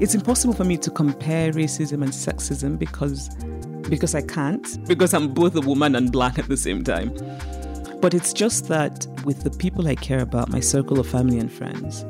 It's 0.00 0.14
impossible 0.14 0.54
for 0.54 0.64
me 0.64 0.76
to 0.78 0.90
compare 0.90 1.52
racism 1.52 2.02
and 2.02 2.10
sexism 2.10 2.78
because 2.78 3.28
because 3.88 4.14
I 4.14 4.22
can't, 4.22 4.86
because 4.88 5.14
I'm 5.14 5.28
both 5.28 5.54
a 5.54 5.60
woman 5.60 5.94
and 5.94 6.10
black 6.10 6.38
at 6.38 6.48
the 6.48 6.56
same 6.56 6.82
time. 6.82 7.14
But 8.00 8.12
it's 8.12 8.32
just 8.32 8.68
that 8.68 9.06
with 9.24 9.44
the 9.44 9.50
people 9.50 9.86
I 9.86 9.94
care 9.94 10.20
about, 10.20 10.50
my 10.50 10.60
circle 10.60 10.98
of 10.98 11.06
family 11.06 11.38
and 11.38 11.52
friends, 11.52 12.04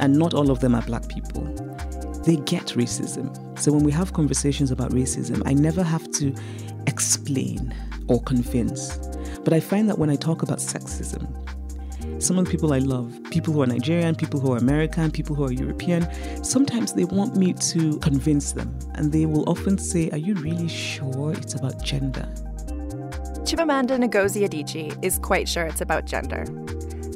and 0.00 0.18
not 0.18 0.34
all 0.34 0.50
of 0.50 0.60
them 0.60 0.74
are 0.74 0.82
black 0.82 1.08
people, 1.08 1.44
they 2.24 2.36
get 2.36 2.66
racism. 2.68 3.30
So 3.58 3.72
when 3.72 3.84
we 3.84 3.92
have 3.92 4.14
conversations 4.14 4.70
about 4.70 4.90
racism, 4.90 5.42
I 5.46 5.52
never 5.52 5.82
have 5.82 6.10
to 6.12 6.34
explain 6.86 7.72
or 8.08 8.20
convince. 8.22 8.96
But 9.44 9.52
I 9.52 9.60
find 9.60 9.88
that 9.88 9.98
when 9.98 10.10
I 10.10 10.16
talk 10.16 10.42
about 10.42 10.58
sexism, 10.58 11.26
some 12.22 12.38
of 12.38 12.44
the 12.44 12.50
people 12.50 12.72
I 12.72 12.78
love, 12.78 13.18
people 13.30 13.52
who 13.52 13.62
are 13.62 13.66
Nigerian, 13.66 14.14
people 14.14 14.38
who 14.40 14.52
are 14.52 14.56
American, 14.56 15.10
people 15.10 15.34
who 15.34 15.44
are 15.44 15.52
European, 15.52 16.06
sometimes 16.44 16.92
they 16.92 17.04
want 17.04 17.36
me 17.36 17.52
to 17.52 17.98
convince 17.98 18.52
them. 18.52 18.78
And 18.94 19.12
they 19.12 19.26
will 19.26 19.48
often 19.48 19.76
say, 19.78 20.10
Are 20.10 20.18
you 20.18 20.34
really 20.34 20.68
sure 20.68 21.32
it's 21.32 21.54
about 21.54 21.82
gender? 21.82 22.28
Chimamanda 23.44 23.98
Ngozi 23.98 24.48
Adichie 24.48 24.96
is 25.04 25.18
quite 25.18 25.48
sure 25.48 25.64
it's 25.64 25.80
about 25.80 26.04
gender. 26.04 26.44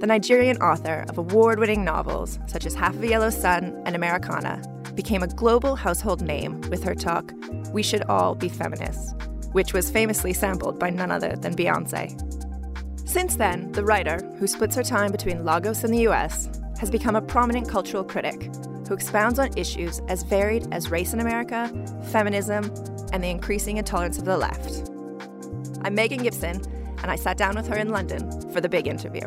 The 0.01 0.07
Nigerian 0.07 0.59
author 0.59 1.07
of 1.09 1.17
award 1.17 1.59
winning 1.59 1.85
novels 1.85 2.39
such 2.47 2.67
as 2.67 2.75
Half 2.75 2.97
of 2.97 3.03
a 3.03 3.09
Yellow 3.09 3.31
Sun 3.31 3.81
and 3.87 3.95
Americanah 3.95 4.61
became 4.95 5.23
a 5.23 5.29
global 5.29 5.77
household 5.77 6.21
name 6.21 6.61
with 6.63 6.83
her 6.83 6.95
talk, 6.95 7.33
We 7.73 7.83
Should 7.83 8.03
All 8.03 8.35
Be 8.35 8.49
Feminists, 8.49 9.15
which 9.53 9.73
was 9.73 9.91
famously 9.91 10.33
sampled 10.33 10.79
by 10.79 10.91
none 10.91 11.11
other 11.11 11.37
than 11.37 11.55
Beyonce. 11.55 12.36
Since 13.17 13.37
then, 13.37 13.73
the 13.73 13.83
writer, 13.83 14.19
who 14.39 14.47
splits 14.47 14.77
her 14.77 14.83
time 14.83 15.11
between 15.11 15.43
Lagos 15.43 15.85
and 15.85 15.95
the 15.95 16.07
US, 16.07 16.51
has 16.79 16.91
become 16.91 17.17
a 17.17 17.23
prominent 17.23 17.67
cultural 17.67 18.05
critic 18.05 18.51
who 18.87 18.93
expounds 18.93 19.39
on 19.39 19.57
issues 19.57 20.03
as 20.09 20.23
varied 20.23 20.69
as 20.71 20.91
race 20.91 21.15
in 21.15 21.21
America, 21.21 21.73
feminism, 22.11 22.65
and 23.15 23.25
the 23.25 23.31
increasing 23.31 23.79
intolerance 23.79 24.19
of 24.19 24.27
the 24.27 24.37
left. 24.37 24.91
I'm 25.83 25.95
Megan 25.95 26.25
Gibson, 26.25 26.61
and 26.99 27.11
I 27.11 27.17
sat 27.17 27.39
down 27.39 27.55
with 27.55 27.67
her 27.69 27.77
in 27.77 27.89
London 27.89 28.51
for 28.51 28.61
the 28.61 28.69
big 28.69 28.87
interview. 28.87 29.27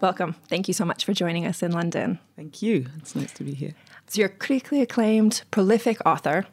Welcome. 0.00 0.34
Thank 0.48 0.66
you 0.66 0.74
so 0.74 0.84
much 0.84 1.04
for 1.04 1.12
joining 1.12 1.46
us 1.46 1.62
in 1.62 1.70
London. 1.70 2.18
Thank 2.34 2.62
you. 2.62 2.86
It's 2.98 3.14
nice 3.14 3.32
to 3.34 3.44
be 3.44 3.54
here. 3.54 3.76
So, 4.08 4.22
you're 4.22 4.28
a 4.28 4.32
critically 4.32 4.80
acclaimed, 4.80 5.44
prolific 5.52 6.04
author. 6.04 6.46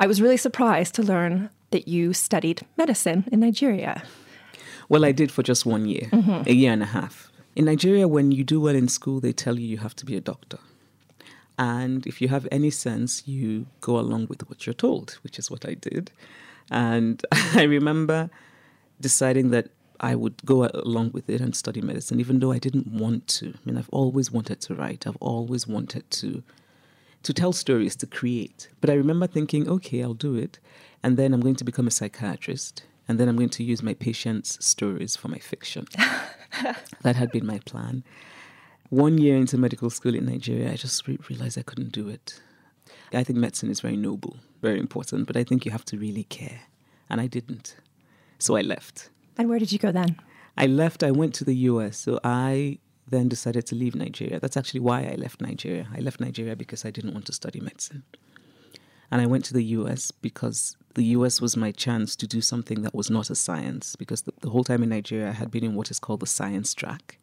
I 0.00 0.06
was 0.06 0.22
really 0.22 0.38
surprised 0.38 0.94
to 0.94 1.02
learn 1.02 1.50
that 1.70 1.88
you 1.88 2.12
studied 2.12 2.66
medicine 2.76 3.24
in 3.30 3.40
Nigeria. 3.40 4.02
Well, 4.88 5.04
I 5.04 5.12
did 5.12 5.30
for 5.30 5.42
just 5.42 5.66
one 5.66 5.86
year, 5.86 6.08
mm-hmm. 6.10 6.48
a 6.48 6.52
year 6.52 6.72
and 6.72 6.82
a 6.82 6.86
half. 6.86 7.30
In 7.54 7.66
Nigeria, 7.66 8.08
when 8.08 8.32
you 8.32 8.44
do 8.44 8.60
well 8.60 8.74
in 8.74 8.88
school, 8.88 9.20
they 9.20 9.32
tell 9.32 9.58
you 9.58 9.66
you 9.66 9.78
have 9.78 9.96
to 9.96 10.06
be 10.06 10.16
a 10.16 10.20
doctor. 10.20 10.58
And 11.58 12.06
if 12.06 12.22
you 12.22 12.28
have 12.28 12.46
any 12.52 12.70
sense, 12.70 13.26
you 13.26 13.66
go 13.80 13.98
along 13.98 14.28
with 14.28 14.48
what 14.48 14.64
you're 14.64 14.74
told, 14.74 15.18
which 15.22 15.38
is 15.38 15.50
what 15.50 15.66
I 15.66 15.74
did. 15.74 16.10
And 16.70 17.20
I 17.54 17.64
remember 17.64 18.30
deciding 19.00 19.50
that 19.50 19.70
I 20.00 20.14
would 20.14 20.44
go 20.44 20.68
along 20.72 21.10
with 21.12 21.28
it 21.28 21.40
and 21.40 21.56
study 21.56 21.80
medicine, 21.80 22.20
even 22.20 22.38
though 22.38 22.52
I 22.52 22.58
didn't 22.58 22.86
want 22.86 23.26
to. 23.38 23.48
I 23.48 23.58
mean, 23.64 23.76
I've 23.76 23.90
always 23.90 24.30
wanted 24.30 24.60
to 24.62 24.74
write. 24.74 25.06
I've 25.06 25.16
always 25.16 25.66
wanted 25.66 26.08
to 26.12 26.42
to 27.28 27.34
tell 27.34 27.52
stories, 27.52 27.94
to 27.94 28.06
create. 28.06 28.70
But 28.80 28.88
I 28.88 28.94
remember 28.94 29.26
thinking, 29.26 29.68
okay, 29.68 30.02
I'll 30.02 30.14
do 30.14 30.34
it. 30.34 30.58
And 31.02 31.18
then 31.18 31.34
I'm 31.34 31.42
going 31.42 31.56
to 31.56 31.64
become 31.64 31.86
a 31.86 31.90
psychiatrist. 31.90 32.84
And 33.06 33.20
then 33.20 33.28
I'm 33.28 33.36
going 33.36 33.50
to 33.50 33.62
use 33.62 33.82
my 33.82 33.92
patients' 33.92 34.64
stories 34.64 35.14
for 35.14 35.28
my 35.28 35.36
fiction. 35.36 35.86
that 37.02 37.16
had 37.16 37.30
been 37.30 37.44
my 37.44 37.58
plan. 37.66 38.02
One 38.88 39.18
year 39.18 39.36
into 39.36 39.58
medical 39.58 39.90
school 39.90 40.14
in 40.14 40.24
Nigeria, 40.24 40.72
I 40.72 40.76
just 40.76 41.06
re- 41.06 41.18
realized 41.28 41.58
I 41.58 41.62
couldn't 41.70 41.92
do 41.92 42.08
it. 42.08 42.40
I 43.12 43.24
think 43.24 43.38
medicine 43.38 43.70
is 43.70 43.80
very 43.80 43.98
noble, 43.98 44.38
very 44.62 44.78
important, 44.78 45.26
but 45.26 45.36
I 45.36 45.44
think 45.44 45.66
you 45.66 45.70
have 45.70 45.84
to 45.84 45.98
really 45.98 46.24
care. 46.24 46.62
And 47.10 47.20
I 47.20 47.26
didn't. 47.26 47.76
So 48.38 48.56
I 48.56 48.62
left. 48.62 49.10
And 49.36 49.50
where 49.50 49.58
did 49.58 49.70
you 49.70 49.78
go 49.78 49.92
then? 49.92 50.16
I 50.56 50.64
left, 50.64 51.02
I 51.02 51.10
went 51.10 51.34
to 51.34 51.44
the 51.44 51.56
US. 51.72 51.98
So 51.98 52.20
I 52.24 52.78
then 53.10 53.28
decided 53.28 53.66
to 53.66 53.74
leave 53.74 53.94
Nigeria. 53.94 54.40
That's 54.40 54.56
actually 54.56 54.80
why 54.80 55.04
I 55.04 55.14
left 55.16 55.40
Nigeria. 55.40 55.88
I 55.94 56.00
left 56.00 56.20
Nigeria 56.20 56.56
because 56.56 56.84
I 56.84 56.90
didn't 56.90 57.14
want 57.14 57.26
to 57.26 57.32
study 57.32 57.60
medicine. 57.60 58.02
And 59.10 59.20
I 59.22 59.26
went 59.26 59.44
to 59.46 59.54
the 59.54 59.64
US 59.64 60.10
because 60.10 60.76
the 60.94 61.04
US 61.16 61.40
was 61.40 61.56
my 61.56 61.72
chance 61.72 62.14
to 62.16 62.26
do 62.26 62.40
something 62.40 62.82
that 62.82 62.94
was 62.94 63.10
not 63.10 63.30
a 63.30 63.34
science, 63.34 63.96
because 63.96 64.22
the, 64.22 64.32
the, 64.40 64.50
whole 64.50 64.64
time 64.64 64.82
in 64.82 64.90
Nigeria 64.90 65.28
I 65.28 65.32
had 65.32 65.50
been 65.50 65.64
in 65.64 65.74
what 65.74 65.90
is 65.90 65.98
called 65.98 66.20
the 66.20 66.26
science 66.26 66.74
track. 66.74 67.18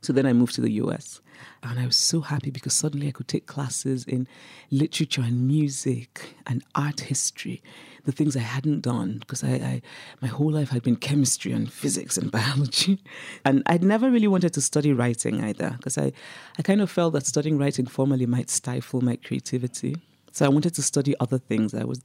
So 0.00 0.12
then 0.12 0.26
I 0.26 0.32
moved 0.32 0.54
to 0.54 0.60
the 0.60 0.72
US. 0.72 1.20
And 1.62 1.78
I 1.78 1.86
was 1.86 1.96
so 1.96 2.20
happy 2.20 2.50
because 2.50 2.72
suddenly 2.72 3.08
I 3.08 3.12
could 3.12 3.28
take 3.28 3.46
classes 3.46 4.04
in 4.04 4.26
literature 4.70 5.22
and 5.22 5.46
music 5.46 6.34
and 6.46 6.64
art 6.74 7.00
history, 7.00 7.62
the 8.08 8.12
things 8.12 8.38
I 8.38 8.40
hadn't 8.40 8.80
done 8.80 9.18
because 9.18 9.44
I, 9.44 9.50
I 9.72 9.82
my 10.22 10.28
whole 10.28 10.50
life 10.50 10.70
had 10.70 10.82
been 10.82 10.96
chemistry 10.96 11.52
and 11.52 11.70
physics 11.70 12.16
and 12.16 12.32
biology. 12.38 13.02
And 13.44 13.62
I'd 13.66 13.84
never 13.84 14.10
really 14.10 14.26
wanted 14.26 14.54
to 14.54 14.62
study 14.62 14.94
writing 14.94 15.44
either 15.44 15.74
because 15.76 15.98
I, 15.98 16.12
I 16.58 16.62
kind 16.62 16.80
of 16.80 16.90
felt 16.90 17.12
that 17.12 17.26
studying 17.26 17.58
writing 17.58 17.86
formally 17.86 18.24
might 18.24 18.48
stifle 18.48 19.02
my 19.02 19.16
creativity. 19.16 19.94
So 20.32 20.46
I 20.46 20.48
wanted 20.48 20.74
to 20.76 20.82
study 20.82 21.14
other 21.20 21.36
things. 21.36 21.74
I 21.74 21.84
was, 21.84 22.00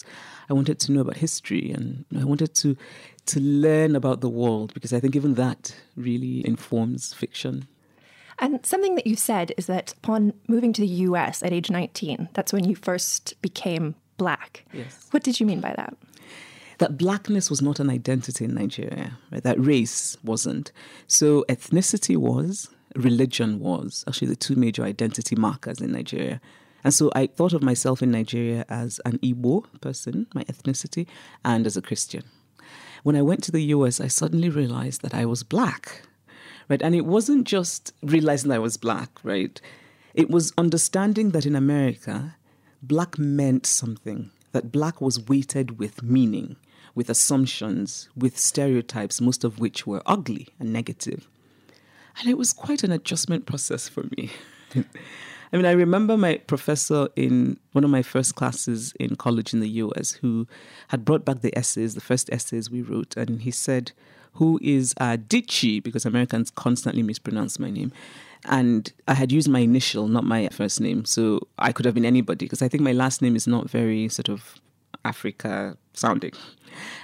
I 0.50 0.54
wanted 0.54 0.78
to 0.80 0.92
know 0.92 1.02
about 1.02 1.18
history, 1.18 1.72
and 1.72 2.04
I 2.20 2.26
wanted 2.26 2.54
to, 2.56 2.76
to 3.28 3.40
learn 3.40 3.96
about 3.96 4.22
the 4.22 4.30
world 4.30 4.74
because 4.74 4.92
I 4.92 5.00
think 5.00 5.16
even 5.16 5.36
that 5.36 5.74
really 5.96 6.46
informs 6.46 7.14
fiction. 7.14 7.68
And 8.40 8.66
something 8.66 8.96
that 8.96 9.08
you 9.08 9.16
said 9.16 9.54
is 9.56 9.68
that 9.68 9.94
upon 9.94 10.34
moving 10.48 10.74
to 10.74 10.82
the 10.82 10.88
US 10.88 11.44
at 11.44 11.54
age 11.54 11.70
19, 11.70 12.30
that's 12.34 12.52
when 12.52 12.66
you 12.66 12.76
first 12.76 13.40
became 13.42 13.96
black. 14.24 14.66
Yes. 14.74 15.08
What 15.12 15.24
did 15.24 15.40
you 15.40 15.46
mean 15.46 15.62
by 15.68 15.74
that? 15.76 15.94
That 16.80 16.98
blackness 16.98 17.50
was 17.50 17.62
not 17.62 17.80
an 17.80 17.90
identity 17.90 18.46
in 18.46 18.54
Nigeria, 18.56 19.10
right? 19.32 19.44
That 19.44 19.60
race 19.60 20.18
wasn't. 20.24 20.72
So 21.08 21.46
ethnicity 21.56 22.18
was, 22.18 22.70
religion 22.96 23.60
was, 23.60 24.04
actually 24.08 24.30
the 24.30 24.44
two 24.46 24.56
major 24.56 24.84
identity 24.84 25.36
markers 25.36 25.80
in 25.82 25.92
Nigeria. 25.92 26.42
And 26.84 26.94
so 26.94 27.12
I 27.16 27.28
thought 27.28 27.54
of 27.54 27.64
myself 27.64 28.02
in 28.02 28.12
Nigeria 28.12 28.66
as 28.70 29.00
an 29.06 29.18
Igbo 29.20 29.66
person, 29.82 30.28
my 30.34 30.44
ethnicity, 30.46 31.06
and 31.46 31.66
as 31.66 31.78
a 31.78 31.82
Christian. 31.82 32.24
When 33.04 33.16
I 33.16 33.22
went 33.22 33.44
to 33.44 33.52
the 33.52 33.64
US, 33.76 34.02
I 34.02 34.08
suddenly 34.08 34.50
realized 34.50 35.02
that 35.04 35.14
I 35.14 35.26
was 35.26 35.44
black 35.44 36.02
right? 36.70 36.82
And 36.82 36.96
it 36.96 37.06
wasn't 37.06 37.46
just 37.46 37.94
realizing 38.02 38.52
I 38.52 38.60
was 38.60 38.78
black, 38.78 39.10
right? 39.24 39.60
It 40.14 40.30
was 40.30 40.54
understanding 40.58 41.32
that 41.32 41.46
in 41.46 41.56
America, 41.56 42.36
black 42.88 43.18
meant 43.18 43.66
something, 43.66 44.32
that 44.52 44.72
black 44.72 45.02
was 45.02 45.20
weighted 45.20 45.80
with 45.80 46.04
meaning, 46.04 46.56
with 46.96 47.10
assumptions, 47.10 48.10
with 48.16 48.38
stereotypes, 48.38 49.20
most 49.20 49.44
of 49.44 49.60
which 49.60 49.88
were 49.88 50.04
ugly 50.06 50.50
and 50.60 50.72
negative. 50.72 51.28
And 52.20 52.30
it 52.30 52.38
was 52.38 52.54
quite 52.54 52.84
an 52.84 52.92
adjustment 52.92 53.46
process 53.46 53.88
for 53.88 54.04
me. 54.16 54.30
I 54.76 55.58
mean, 55.58 55.66
I 55.66 55.72
remember 55.72 56.18
my 56.18 56.38
professor 56.38 57.08
in 57.16 57.60
one 57.74 57.84
of 57.84 57.90
my 57.90 58.02
first 58.02 58.36
classes 58.36 58.94
in 59.00 59.16
college 59.16 59.54
in 59.54 59.60
the 59.60 59.70
US 59.70 60.14
who 60.14 60.48
had 60.88 61.06
brought 61.06 61.26
back 61.26 61.42
the 61.42 61.56
essays, 61.58 61.96
the 61.96 62.02
first 62.02 62.30
essays 62.32 62.70
we 62.70 62.82
wrote, 62.82 63.16
and 63.16 63.42
he 63.42 63.52
said, 63.52 63.92
who 64.34 64.60
is 64.64 64.94
Ditchy, 64.96 65.82
because 65.82 66.06
Americans 66.06 66.50
constantly 66.50 67.04
mispronounce 67.04 67.60
my 67.60 67.70
name. 67.70 67.92
And 68.46 68.92
I 69.08 69.14
had 69.14 69.32
used 69.32 69.48
my 69.48 69.60
initial, 69.60 70.08
not 70.08 70.26
my 70.26 70.50
first 70.50 70.82
name. 70.82 71.06
So 71.06 71.48
I 71.58 71.72
could 71.72 71.86
have 71.86 71.94
been 71.94 72.06
anybody, 72.06 72.46
because 72.46 72.62
I 72.62 72.68
think 72.68 72.84
my 72.84 72.92
last 72.92 73.22
name 73.22 73.36
is 73.36 73.48
not 73.48 73.70
very 73.70 74.10
sort 74.10 74.30
of 74.30 74.56
Africa 75.06 75.78
sounding. 75.94 76.34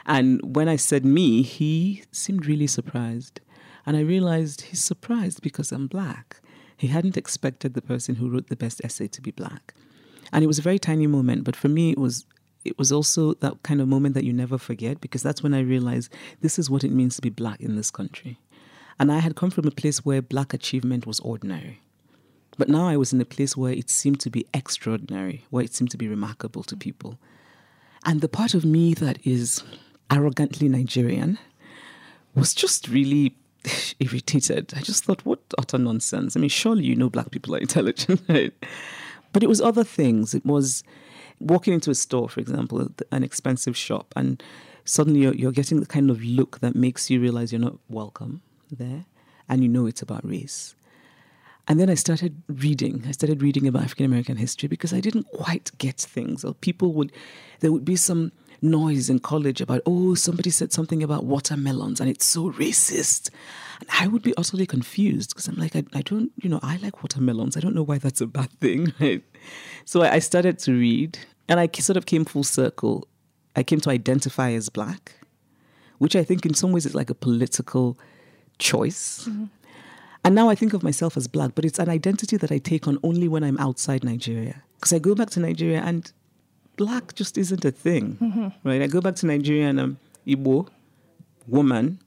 And 0.06 0.42
when 0.56 0.68
I 0.68 0.76
said 0.76 1.06
me, 1.06 1.42
he 1.42 2.04
seemed 2.12 2.46
really 2.46 2.68
surprised. 2.68 3.40
And 3.86 3.96
I 3.96 4.02
realized 4.02 4.62
he's 4.62 4.84
surprised 4.84 5.42
because 5.42 5.72
I'm 5.72 5.88
black. 5.88 6.42
He 6.78 6.88
hadn't 6.88 7.18
expected 7.18 7.74
the 7.74 7.82
person 7.82 8.16
who 8.16 8.30
wrote 8.30 8.48
the 8.48 8.56
best 8.56 8.82
essay 8.84 9.08
to 9.08 9.22
be 9.22 9.32
black. 9.32 9.74
And 10.32 10.44
it 10.44 10.48
was 10.48 10.60
a 10.60 10.64
very 10.64 10.80
tiny 10.80 11.08
moment, 11.08 11.44
but 11.44 11.56
for 11.56 11.70
me, 11.70 11.92
it 11.92 11.98
was 11.98 12.26
it 12.66 12.78
was 12.78 12.92
also 12.92 13.34
that 13.36 13.64
kind 13.64 13.80
of 13.80 13.88
moment 13.88 14.16
that 14.16 14.26
you 14.26 14.34
never 14.34 14.58
forget 14.58 15.00
because 15.00 15.24
that's 15.24 15.42
when 15.42 15.54
I 15.54 15.62
realized 15.62 16.12
this 16.42 16.60
is 16.60 16.70
what 16.70 16.84
it 16.84 16.92
means 16.92 17.16
to 17.16 17.22
be 17.22 17.30
black 17.30 17.62
in 17.62 17.78
this 17.78 17.90
country. 17.90 18.38
And 19.00 19.12
I 19.12 19.20
had 19.20 19.38
come 19.38 19.50
from 19.50 19.66
a 19.66 19.72
place 19.72 20.06
where 20.06 20.22
black 20.22 20.54
achievement 20.54 21.08
was 21.08 21.22
ordinary. 21.22 21.80
But 22.58 22.68
now 22.68 22.90
I 22.90 22.98
was 22.98 23.14
in 23.14 23.22
a 23.22 23.26
place 23.26 23.56
where 23.56 23.72
it 23.72 23.90
seemed 23.90 24.20
to 24.20 24.30
be 24.30 24.46
extraordinary, 24.54 25.46
where 25.50 25.64
it 25.64 25.74
seemed 25.74 25.92
to 25.92 25.98
be 25.98 26.10
remarkable 26.10 26.64
to 26.64 26.76
people. 26.76 27.18
And 28.06 28.20
the 28.20 28.28
part 28.28 28.54
of 28.54 28.66
me 28.66 28.94
that 28.96 29.26
is 29.26 29.64
arrogantly 30.12 30.68
Nigerian 30.68 31.40
was 32.36 32.54
just 32.54 32.90
really 32.90 33.38
irritated. 34.02 34.74
I 34.76 34.82
just 34.82 35.06
thought, 35.06 35.26
what 35.26 35.40
utter 35.58 35.78
nonsense. 35.78 36.36
I 36.36 36.42
mean, 36.42 36.50
surely 36.50 36.84
you 36.84 36.98
know 36.98 37.10
black 37.10 37.32
people 37.32 37.56
are 37.56 37.60
intelligent, 37.70 38.22
right? 38.28 38.54
But 39.32 39.44
it 39.44 39.48
was 39.48 39.62
other 39.62 39.86
things. 39.86 40.34
It 40.34 40.46
was 40.46 40.84
walking 41.40 41.74
into 41.74 41.92
a 41.92 41.96
store, 41.96 42.28
for 42.28 42.42
example, 42.42 42.90
an 43.14 43.24
expensive 43.24 43.78
shop, 43.78 44.12
and 44.18 44.44
suddenly 44.84 45.22
you're, 45.22 45.36
you're 45.36 45.54
getting 45.54 45.80
the 45.80 45.86
kind 45.86 46.10
of 46.10 46.22
look 46.22 46.60
that 46.60 46.76
makes 46.76 47.10
you 47.10 47.22
realize 47.22 47.54
you're 47.54 47.62
not 47.62 47.78
welcome 47.88 48.42
there, 48.76 49.06
and 49.48 49.64
you 49.64 49.70
know 49.70 49.86
it's 49.86 50.02
about 50.02 50.28
race. 50.28 50.76
And 51.70 51.80
then 51.80 51.88
I 51.88 51.94
started 51.94 52.42
reading. 52.48 53.04
I 53.08 53.12
started 53.12 53.44
reading 53.44 53.68
about 53.68 53.84
African 53.84 54.08
American 54.08 54.38
history 54.38 54.68
because 54.68 54.92
I 54.92 55.00
didn't 55.00 55.28
quite 55.32 55.72
get 55.78 55.98
things. 55.98 56.44
Or 56.44 56.56
people 56.56 56.94
would, 56.94 57.12
there 57.60 57.72
would 57.72 57.86
be 57.86 57.96
some 57.96 58.32
noise 58.64 59.08
in 59.08 59.20
college 59.20 59.62
about, 59.62 59.84
oh, 59.86 60.16
somebody 60.16 60.50
said 60.50 60.74
something 60.74 61.04
about 61.04 61.26
watermelons 61.26 62.02
and 62.02 62.10
it's 62.10 62.26
so 62.26 62.52
racist. 62.54 63.30
And 63.80 63.90
I 64.00 64.08
would 64.08 64.24
be 64.24 64.36
utterly 64.36 64.66
confused 64.66 65.30
because 65.30 65.48
I'm 65.48 65.58
like, 65.58 65.76
I, 65.76 65.84
I, 65.94 66.02
don't, 66.02 66.32
you 66.42 66.50
know, 66.50 66.60
I 66.64 66.78
like 66.78 67.04
watermelons. 67.04 67.56
I 67.56 67.60
don't 67.60 67.76
know 67.76 67.84
why 67.84 68.00
that's 68.00 68.20
a 68.20 68.28
bad 68.28 68.52
thing. 68.60 68.92
Right? 69.00 69.24
So 69.86 70.02
I, 70.02 70.16
I 70.16 70.20
started 70.20 70.58
to 70.60 70.74
read 70.74 71.20
and 71.48 71.60
I 71.60 71.70
sort 71.80 71.98
of 71.98 72.08
came 72.08 72.26
full 72.26 72.44
circle. 72.44 73.08
I 73.56 73.62
came 73.62 73.80
to 73.82 73.92
identify 73.92 74.54
as 74.54 74.70
black, 74.70 75.14
which 76.00 76.16
I 76.16 76.24
think 76.24 76.48
in 76.48 76.56
some 76.56 76.72
ways 76.72 76.88
is 76.88 76.96
like 76.96 77.12
a 77.12 77.16
political 77.16 78.00
choice. 78.60 79.26
Mm-hmm. 79.28 79.46
And 80.24 80.36
now 80.36 80.50
I 80.50 80.56
think 80.56 80.74
of 80.74 80.84
myself 80.84 81.16
as 81.18 81.28
black, 81.28 81.52
but 81.56 81.66
it's 81.66 81.80
an 81.80 81.90
identity 81.90 82.38
that 82.38 82.52
I 82.52 82.58
take 82.58 82.88
on 82.88 83.00
only 83.04 83.28
when 83.28 83.44
I'm 83.44 83.58
outside 83.58 84.04
Nigeria. 84.04 84.64
Because 84.76 84.94
I 84.94 85.00
go 85.00 85.16
back 85.16 85.30
to 85.32 85.40
Nigeria 85.40 85.82
and 85.82 86.12
black 86.76 87.16
just 87.16 87.38
isn't 87.38 87.64
a 87.66 87.72
thing, 87.72 88.18
mm-hmm. 88.22 88.48
right? 88.68 88.82
I 88.82 88.88
go 88.88 89.02
back 89.02 89.16
to 89.18 89.26
Nigeria 89.26 89.68
and 89.68 89.80
I'm 89.80 89.98
Igbo, 90.28 90.68
woman, 91.48 92.00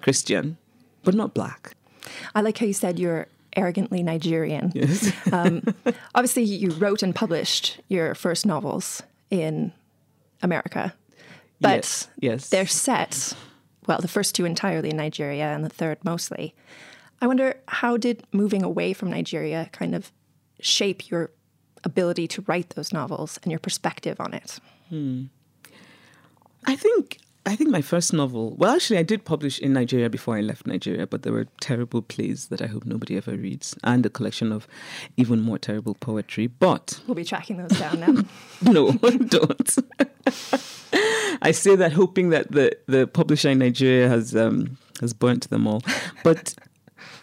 Christian, 0.00 0.56
but 1.02 1.14
not 1.14 1.34
black. 1.34 1.76
I 2.34 2.40
like 2.40 2.58
how 2.58 2.66
you 2.66 2.72
said 2.72 2.98
you're 2.98 3.26
arrogantly 3.56 4.02
Nigerian. 4.02 4.72
Yes. 4.74 5.12
um, 5.32 5.62
obviously, 6.14 6.44
you 6.44 6.70
wrote 6.72 7.02
and 7.02 7.14
published 7.14 7.80
your 7.88 8.14
first 8.14 8.46
novels 8.46 9.02
in 9.30 9.72
America, 10.42 10.94
but 11.60 11.76
yes, 11.76 12.08
yes. 12.18 12.48
they're 12.48 12.66
set, 12.66 13.34
well, 13.90 13.98
the 13.98 14.06
first 14.06 14.36
two 14.36 14.44
entirely 14.44 14.90
in 14.90 14.96
Nigeria 14.96 15.46
and 15.46 15.64
the 15.64 15.68
third 15.68 15.98
mostly. 16.04 16.54
I 17.20 17.26
wonder 17.26 17.56
how 17.66 17.96
did 17.96 18.22
moving 18.30 18.62
away 18.62 18.92
from 18.92 19.10
Nigeria 19.10 19.68
kind 19.72 19.96
of 19.96 20.12
shape 20.60 21.10
your 21.10 21.32
ability 21.82 22.28
to 22.28 22.42
write 22.42 22.70
those 22.70 22.92
novels 22.92 23.40
and 23.42 23.50
your 23.50 23.58
perspective 23.58 24.20
on 24.20 24.32
it? 24.32 24.60
Hmm. 24.90 25.24
I 26.66 26.76
think 26.76 27.18
I 27.46 27.56
think 27.56 27.70
my 27.70 27.80
first 27.80 28.12
novel. 28.12 28.54
Well, 28.56 28.74
actually, 28.74 28.98
I 28.98 29.02
did 29.02 29.24
publish 29.24 29.58
in 29.58 29.72
Nigeria 29.72 30.10
before 30.10 30.36
I 30.36 30.40
left 30.42 30.66
Nigeria, 30.66 31.06
but 31.06 31.22
there 31.22 31.32
were 31.32 31.46
terrible 31.60 32.02
plays 32.02 32.48
that 32.48 32.60
I 32.60 32.66
hope 32.66 32.84
nobody 32.84 33.16
ever 33.16 33.32
reads, 33.32 33.74
and 33.82 34.04
a 34.04 34.10
collection 34.10 34.52
of 34.52 34.68
even 35.16 35.40
more 35.40 35.58
terrible 35.58 35.94
poetry. 35.94 36.46
But 36.48 37.00
we'll 37.06 37.14
be 37.14 37.24
tracking 37.24 37.56
those 37.56 37.78
down 37.78 38.00
now. 38.00 38.24
no, 38.70 38.92
don't. 39.28 39.78
I 41.42 41.52
say 41.52 41.76
that 41.76 41.92
hoping 41.94 42.28
that 42.30 42.52
the 42.52 42.76
the 42.86 43.06
publisher 43.06 43.48
in 43.48 43.58
Nigeria 43.58 44.08
has 44.08 44.36
um, 44.36 44.76
has 45.00 45.14
burnt 45.14 45.48
them 45.48 45.66
all, 45.66 45.82
but 46.22 46.54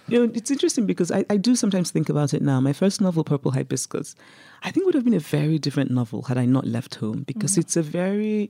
you 0.07 0.25
know, 0.25 0.31
it's 0.33 0.49
interesting 0.49 0.85
because 0.85 1.11
I, 1.11 1.25
I 1.29 1.37
do 1.37 1.55
sometimes 1.55 1.91
think 1.91 2.09
about 2.09 2.33
it 2.33 2.41
now. 2.41 2.59
My 2.59 2.73
first 2.73 3.01
novel, 3.01 3.23
Purple 3.23 3.51
Hibiscus, 3.51 4.15
I 4.63 4.71
think 4.71 4.85
would 4.85 4.95
have 4.95 5.03
been 5.03 5.13
a 5.13 5.19
very 5.19 5.59
different 5.59 5.91
novel 5.91 6.23
had 6.23 6.37
I 6.37 6.45
not 6.45 6.65
left 6.65 6.95
home 6.95 7.23
because 7.23 7.55
mm. 7.55 7.59
it's 7.59 7.75
a 7.75 7.83
very 7.83 8.49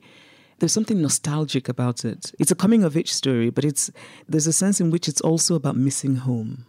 there's 0.59 0.73
something 0.73 1.01
nostalgic 1.01 1.69
about 1.69 2.03
it. 2.03 2.31
It's 2.39 2.51
a 2.51 2.55
coming 2.55 2.83
of 2.83 2.97
age 2.97 3.11
story, 3.11 3.49
but 3.49 3.63
it's 3.63 3.91
there's 4.27 4.47
a 4.47 4.53
sense 4.53 4.79
in 4.79 4.91
which 4.91 5.07
it's 5.07 5.21
also 5.21 5.55
about 5.55 5.75
missing 5.75 6.17
home, 6.17 6.65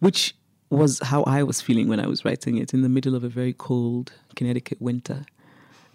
which 0.00 0.34
was 0.70 1.00
how 1.00 1.22
I 1.24 1.42
was 1.42 1.60
feeling 1.60 1.88
when 1.88 2.00
I 2.00 2.06
was 2.06 2.24
writing 2.24 2.56
it 2.58 2.74
in 2.74 2.82
the 2.82 2.88
middle 2.88 3.14
of 3.14 3.24
a 3.24 3.28
very 3.28 3.52
cold 3.52 4.12
Connecticut 4.34 4.80
winter. 4.80 5.24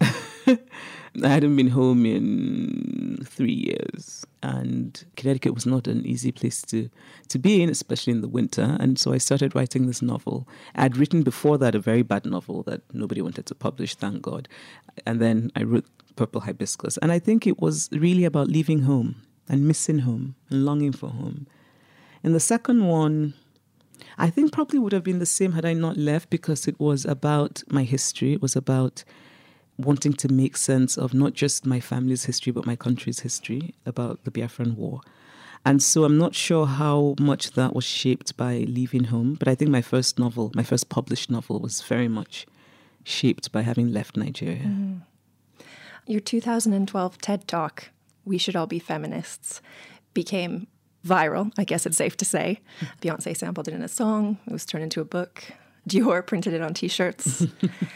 I 1.22 1.28
hadn't 1.28 1.56
been 1.56 1.68
home 1.68 2.06
in 2.06 3.18
three 3.26 3.52
years, 3.52 4.26
and 4.42 5.04
Connecticut 5.16 5.54
was 5.54 5.66
not 5.66 5.86
an 5.86 6.06
easy 6.06 6.32
place 6.32 6.62
to, 6.62 6.88
to 7.28 7.38
be 7.38 7.62
in, 7.62 7.68
especially 7.68 8.14
in 8.14 8.22
the 8.22 8.28
winter. 8.28 8.78
And 8.80 8.98
so 8.98 9.12
I 9.12 9.18
started 9.18 9.54
writing 9.54 9.86
this 9.86 10.00
novel. 10.00 10.48
I'd 10.74 10.96
written 10.96 11.22
before 11.22 11.58
that 11.58 11.74
a 11.74 11.78
very 11.78 12.02
bad 12.02 12.24
novel 12.24 12.62
that 12.62 12.80
nobody 12.94 13.20
wanted 13.20 13.44
to 13.46 13.54
publish, 13.54 13.94
thank 13.94 14.22
God. 14.22 14.48
And 15.04 15.20
then 15.20 15.52
I 15.54 15.64
wrote 15.64 15.84
Purple 16.16 16.42
Hibiscus. 16.42 16.98
And 16.98 17.12
I 17.12 17.18
think 17.18 17.46
it 17.46 17.60
was 17.60 17.88
really 17.92 18.24
about 18.24 18.48
leaving 18.48 18.82
home 18.82 19.22
and 19.48 19.66
missing 19.66 20.00
home 20.00 20.34
and 20.50 20.64
longing 20.64 20.92
for 20.92 21.08
home. 21.08 21.46
And 22.22 22.34
the 22.34 22.40
second 22.40 22.86
one, 22.86 23.34
I 24.18 24.30
think 24.30 24.52
probably 24.52 24.78
would 24.78 24.92
have 24.92 25.04
been 25.04 25.18
the 25.18 25.26
same 25.26 25.52
had 25.52 25.64
I 25.64 25.72
not 25.72 25.96
left 25.96 26.30
because 26.30 26.68
it 26.68 26.78
was 26.78 27.04
about 27.04 27.62
my 27.68 27.82
history. 27.82 28.32
It 28.32 28.42
was 28.42 28.56
about 28.56 29.04
wanting 29.78 30.12
to 30.12 30.28
make 30.28 30.56
sense 30.56 30.96
of 30.96 31.14
not 31.14 31.32
just 31.32 31.66
my 31.66 31.80
family's 31.80 32.24
history, 32.24 32.52
but 32.52 32.66
my 32.66 32.76
country's 32.76 33.20
history 33.20 33.74
about 33.86 34.24
the 34.24 34.30
Biafran 34.30 34.76
War. 34.76 35.00
And 35.64 35.82
so 35.82 36.04
I'm 36.04 36.18
not 36.18 36.34
sure 36.34 36.66
how 36.66 37.14
much 37.20 37.52
that 37.52 37.74
was 37.74 37.84
shaped 37.84 38.36
by 38.36 38.64
leaving 38.68 39.04
home, 39.04 39.36
but 39.38 39.46
I 39.46 39.54
think 39.54 39.70
my 39.70 39.82
first 39.82 40.18
novel, 40.18 40.50
my 40.54 40.64
first 40.64 40.88
published 40.88 41.30
novel, 41.30 41.60
was 41.60 41.82
very 41.82 42.08
much 42.08 42.46
shaped 43.04 43.52
by 43.52 43.62
having 43.62 43.92
left 43.92 44.16
Nigeria. 44.16 44.64
Mm. 44.64 45.02
Your 46.06 46.20
2012 46.20 47.18
TED 47.18 47.46
Talk, 47.46 47.90
We 48.24 48.36
Should 48.36 48.56
All 48.56 48.66
Be 48.66 48.80
Feminists, 48.80 49.62
became 50.14 50.66
viral, 51.06 51.52
I 51.56 51.64
guess 51.64 51.86
it's 51.86 51.96
safe 51.96 52.16
to 52.18 52.24
say. 52.24 52.60
Beyonce 53.00 53.36
sampled 53.36 53.68
it 53.68 53.74
in 53.74 53.82
a 53.82 53.88
song, 53.88 54.38
it 54.46 54.52
was 54.52 54.66
turned 54.66 54.84
into 54.84 55.00
a 55.00 55.04
book. 55.04 55.44
Dior 55.88 56.26
printed 56.26 56.54
it 56.54 56.62
on 56.62 56.74
t 56.74 56.88
shirts. 56.88 57.46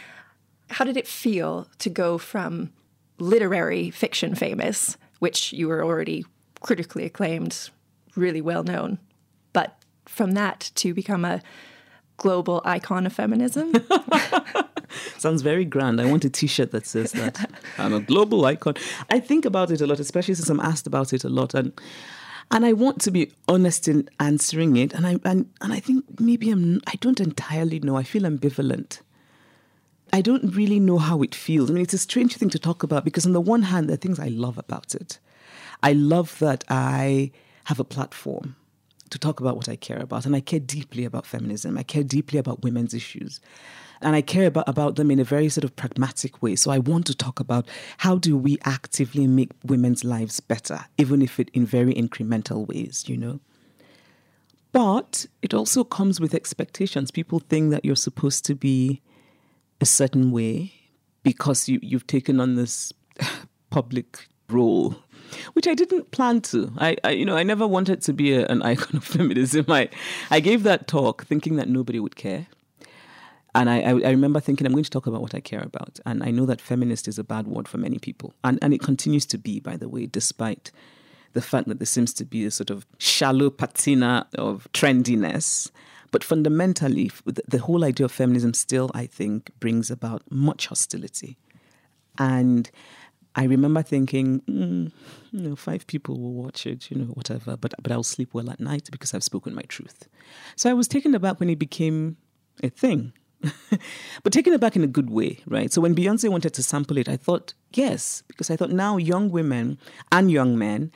how 0.69 0.85
did 0.85 0.97
it 0.97 1.07
feel 1.07 1.67
to 1.79 1.89
go 1.89 2.17
from 2.17 2.71
literary 3.19 3.89
fiction 3.89 4.35
famous, 4.35 4.97
which 5.19 5.53
you 5.53 5.67
were 5.67 5.83
already 5.83 6.25
critically 6.61 7.05
acclaimed, 7.05 7.69
really 8.15 8.41
well 8.41 8.63
known, 8.63 8.99
but 9.53 9.77
from 10.05 10.31
that 10.31 10.71
to 10.75 10.93
become 10.93 11.25
a 11.25 11.41
global 12.17 12.61
icon 12.65 13.05
of 13.05 13.13
feminism? 13.13 13.73
Sounds 15.17 15.41
very 15.41 15.65
grand. 15.65 15.99
I 16.01 16.05
want 16.05 16.25
a 16.25 16.29
t 16.29 16.47
shirt 16.47 16.71
that 16.71 16.85
says 16.85 17.11
that. 17.13 17.49
I'm 17.77 17.93
a 17.93 17.99
global 17.99 18.45
icon. 18.45 18.75
I 19.09 19.19
think 19.19 19.45
about 19.45 19.71
it 19.71 19.81
a 19.81 19.87
lot, 19.87 19.99
especially 19.99 20.35
since 20.35 20.49
I'm 20.49 20.59
asked 20.59 20.87
about 20.87 21.13
it 21.13 21.23
a 21.23 21.29
lot. 21.29 21.53
And 21.53 21.73
and 22.51 22.65
I 22.65 22.73
want 22.73 23.01
to 23.01 23.11
be 23.11 23.31
honest 23.47 23.87
in 23.87 24.09
answering 24.19 24.77
it. 24.77 24.93
And 24.93 25.05
I 25.05 25.19
and, 25.25 25.49
and 25.61 25.73
I 25.73 25.79
think 25.79 26.19
maybe 26.19 26.49
I'm 26.49 26.81
I 26.87 26.93
don't 26.99 27.19
entirely 27.19 27.79
know. 27.79 27.97
I 27.97 28.03
feel 28.03 28.23
ambivalent. 28.23 29.01
I 30.13 30.21
don't 30.21 30.55
really 30.55 30.79
know 30.79 30.99
how 30.99 31.21
it 31.21 31.35
feels. 31.35 31.69
I 31.69 31.73
mean, 31.73 31.83
it's 31.83 31.93
a 31.93 31.97
strange 31.97 32.37
thing 32.37 32.49
to 32.51 32.59
talk 32.59 32.81
about 32.81 33.03
because, 33.03 33.25
on 33.25 33.33
the 33.33 33.41
one 33.41 33.63
hand, 33.63 33.89
there 33.89 33.95
are 33.95 33.97
things 33.97 34.19
I 34.19 34.29
love 34.29 34.57
about 34.57 34.95
it. 34.95 35.19
I 35.83 35.91
love 35.93 36.39
that 36.39 36.63
I 36.69 37.31
have 37.65 37.79
a 37.79 37.83
platform 37.83 38.55
to 39.09 39.19
talk 39.19 39.39
about 39.39 39.55
what 39.55 39.69
I 39.69 39.75
care 39.75 39.99
about, 39.99 40.25
and 40.25 40.35
I 40.35 40.39
care 40.39 40.59
deeply 40.59 41.05
about 41.05 41.25
feminism. 41.25 41.77
I 41.77 41.83
care 41.83 42.03
deeply 42.03 42.39
about 42.39 42.63
women's 42.63 42.93
issues, 42.93 43.39
and 44.01 44.15
I 44.15 44.21
care 44.21 44.47
about, 44.47 44.67
about 44.67 44.95
them 44.95 45.11
in 45.11 45.19
a 45.19 45.23
very 45.23 45.49
sort 45.49 45.63
of 45.63 45.75
pragmatic 45.75 46.41
way. 46.41 46.55
So 46.55 46.71
I 46.71 46.79
want 46.79 47.05
to 47.07 47.15
talk 47.15 47.39
about 47.39 47.67
how 47.97 48.17
do 48.17 48.37
we 48.37 48.57
actively 48.65 49.27
make 49.27 49.51
women's 49.63 50.03
lives 50.03 50.39
better, 50.39 50.85
even 50.97 51.21
if 51.21 51.39
it 51.39 51.49
in 51.53 51.65
very 51.65 51.93
incremental 51.93 52.67
ways, 52.67 53.05
you 53.07 53.17
know. 53.17 53.39
But 54.71 55.25
it 55.41 55.53
also 55.53 55.83
comes 55.83 56.19
with 56.19 56.35
expectations. 56.35 57.09
People 57.09 57.39
think 57.39 57.71
that 57.71 57.85
you're 57.85 57.95
supposed 57.95 58.45
to 58.45 58.55
be 58.55 59.01
a 59.81 59.85
certain 59.85 60.31
way 60.31 60.73
because 61.23 61.67
you, 61.67 61.79
you've 61.81 62.07
taken 62.07 62.39
on 62.39 62.55
this 62.55 62.93
public 63.69 64.27
role 64.49 64.95
which 65.53 65.67
I 65.67 65.73
didn't 65.73 66.11
plan 66.11 66.41
to. 66.41 66.71
I, 66.77 66.97
I, 67.03 67.11
you 67.11 67.25
know, 67.25 67.35
I 67.35 67.43
never 67.43 67.67
wanted 67.67 68.01
to 68.03 68.13
be 68.13 68.33
a, 68.33 68.45
an 68.47 68.61
icon 68.61 68.97
of 68.97 69.03
feminism. 69.03 69.65
I, 69.69 69.89
I 70.31 70.39
gave 70.39 70.63
that 70.63 70.87
talk 70.87 71.25
thinking 71.25 71.55
that 71.57 71.69
nobody 71.69 71.99
would 71.99 72.15
care, 72.15 72.47
and 73.55 73.69
I, 73.69 73.81
I, 73.81 74.11
remember 74.11 74.39
thinking 74.39 74.67
I'm 74.67 74.73
going 74.73 74.83
to 74.83 74.89
talk 74.89 75.07
about 75.07 75.21
what 75.21 75.35
I 75.35 75.39
care 75.39 75.63
about. 75.63 75.99
And 76.05 76.23
I 76.23 76.31
know 76.31 76.45
that 76.45 76.61
feminist 76.61 77.07
is 77.07 77.17
a 77.17 77.23
bad 77.23 77.47
word 77.47 77.67
for 77.67 77.77
many 77.77 77.99
people, 77.99 78.33
and 78.43 78.59
and 78.61 78.73
it 78.73 78.81
continues 78.81 79.25
to 79.27 79.37
be, 79.37 79.59
by 79.59 79.77
the 79.77 79.89
way, 79.89 80.05
despite 80.05 80.71
the 81.33 81.41
fact 81.41 81.67
that 81.67 81.79
there 81.79 81.85
seems 81.85 82.13
to 82.15 82.25
be 82.25 82.45
a 82.45 82.51
sort 82.51 82.69
of 82.69 82.85
shallow 82.97 83.49
patina 83.49 84.27
of 84.35 84.67
trendiness 84.73 85.69
but 86.11 86.23
fundamentally, 86.23 87.11
the 87.25 87.59
whole 87.59 87.83
idea 87.83 88.05
of 88.05 88.11
feminism 88.11 88.53
still, 88.53 88.89
I 88.93 89.05
think, 89.05 89.51
brings 89.59 89.91
about 89.91 90.23
much 90.29 90.67
hostility. 90.67 91.37
And 92.17 92.69
I 93.37 93.43
remember 93.43 93.83
thinking, 93.83 94.41
mm, 94.41 94.91
you 95.31 95.41
know, 95.41 95.55
five 95.55 95.85
people 95.85 96.19
will 96.19 96.33
watch 96.33 96.65
it, 96.65 96.89
you 96.89 96.97
know, 96.97 97.05
whatever, 97.13 97.55
but, 97.55 97.75
but 97.81 97.91
I'll 97.91 98.01
sleep 98.01 98.33
well 98.33 98.49
at 98.49 98.59
night 98.59 98.89
because 98.91 99.13
I've 99.13 99.23
spoken 99.23 99.53
my 99.53 99.61
truth. 99.61 100.09
So 100.55 100.71
I 100.71 100.73
was 100.73 100.87
taken 100.87 101.13
aback 101.13 101.39
when 101.39 101.49
it 101.49 101.59
became 101.59 102.17
a 102.63 102.69
thing. 102.69 103.13
but 104.23 104.33
taken 104.33 104.53
aback 104.53 104.75
in 104.75 104.83
a 104.83 104.87
good 104.87 105.11
way, 105.11 105.37
right? 105.45 105.71
So 105.71 105.81
when 105.81 105.93
Beyonce 105.93 106.27
wanted 106.29 106.55
to 106.55 106.63
sample 106.63 106.97
it, 106.97 107.07
I 107.07 107.15
thought, 107.15 107.53
yes, 107.73 108.23
because 108.27 108.49
I 108.49 108.55
thought 108.55 108.71
now 108.71 108.97
young 108.97 109.29
women 109.29 109.77
and 110.11 110.31
young 110.31 110.57
men 110.57 110.91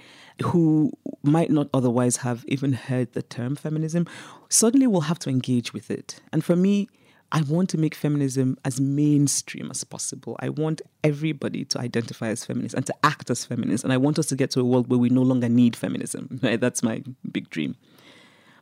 who 0.45 0.91
might 1.21 1.51
not 1.51 1.69
otherwise 1.75 2.17
have 2.17 2.43
even 2.48 2.74
heard 2.74 3.13
the 3.13 3.21
term 3.21 3.55
feminism 3.55 4.07
suddenly 4.50 4.88
will 4.88 5.01
have 5.01 5.19
to 5.19 5.29
engage 5.29 5.74
with 5.74 5.91
it. 5.91 6.19
And 6.33 6.43
for 6.43 6.55
me, 6.55 6.89
I 7.33 7.41
want 7.41 7.69
to 7.69 7.77
make 7.77 7.95
feminism 7.95 8.57
as 8.65 8.81
mainstream 8.81 9.69
as 9.71 9.83
possible. 9.85 10.35
I 10.39 10.50
want 10.50 10.81
everybody 11.03 11.63
to 11.65 11.79
identify 11.79 12.27
as 12.27 12.43
feminist 12.45 12.75
and 12.75 12.85
to 12.85 12.93
act 13.03 13.29
as 13.29 13.45
feminist. 13.45 13.83
And 13.85 13.93
I 13.93 13.97
want 13.97 14.19
us 14.19 14.25
to 14.27 14.35
get 14.35 14.51
to 14.51 14.59
a 14.59 14.65
world 14.65 14.89
where 14.89 15.00
we 15.00 15.09
no 15.09 15.21
longer 15.21 15.47
need 15.50 15.75
feminism. 15.75 16.39
Right? 16.43 16.59
That's 16.59 16.83
my 16.83 17.03
big 17.31 17.50
dream. 17.50 17.75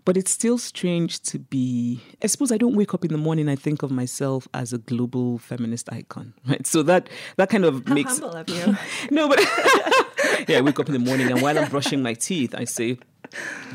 But 0.05 0.17
it's 0.17 0.31
still 0.31 0.57
strange 0.57 1.21
to 1.23 1.39
be. 1.39 2.01
I 2.23 2.27
suppose 2.27 2.51
I 2.51 2.57
don't 2.57 2.75
wake 2.75 2.93
up 2.93 3.03
in 3.05 3.11
the 3.11 3.17
morning. 3.17 3.47
I 3.49 3.55
think 3.55 3.83
of 3.83 3.91
myself 3.91 4.47
as 4.53 4.71
a 4.73 4.77
global 4.77 5.37
feminist 5.39 5.91
icon, 5.91 6.33
right? 6.47 6.65
So 6.65 6.83
that 6.83 7.09
that 7.37 7.49
kind 7.49 7.65
of 7.65 7.85
How 7.87 7.93
makes 7.93 8.19
humble 8.19 8.35
of 8.37 8.49
you. 8.57 8.77
no, 9.11 9.27
but 9.27 9.39
yeah, 10.47 10.57
I 10.57 10.61
wake 10.61 10.79
up 10.79 10.87
in 10.87 10.93
the 10.93 10.99
morning 10.99 11.31
and 11.31 11.41
while 11.41 11.57
I'm 11.57 11.69
brushing 11.69 12.01
my 12.01 12.13
teeth, 12.13 12.55
I 12.55 12.63
say, 12.65 12.97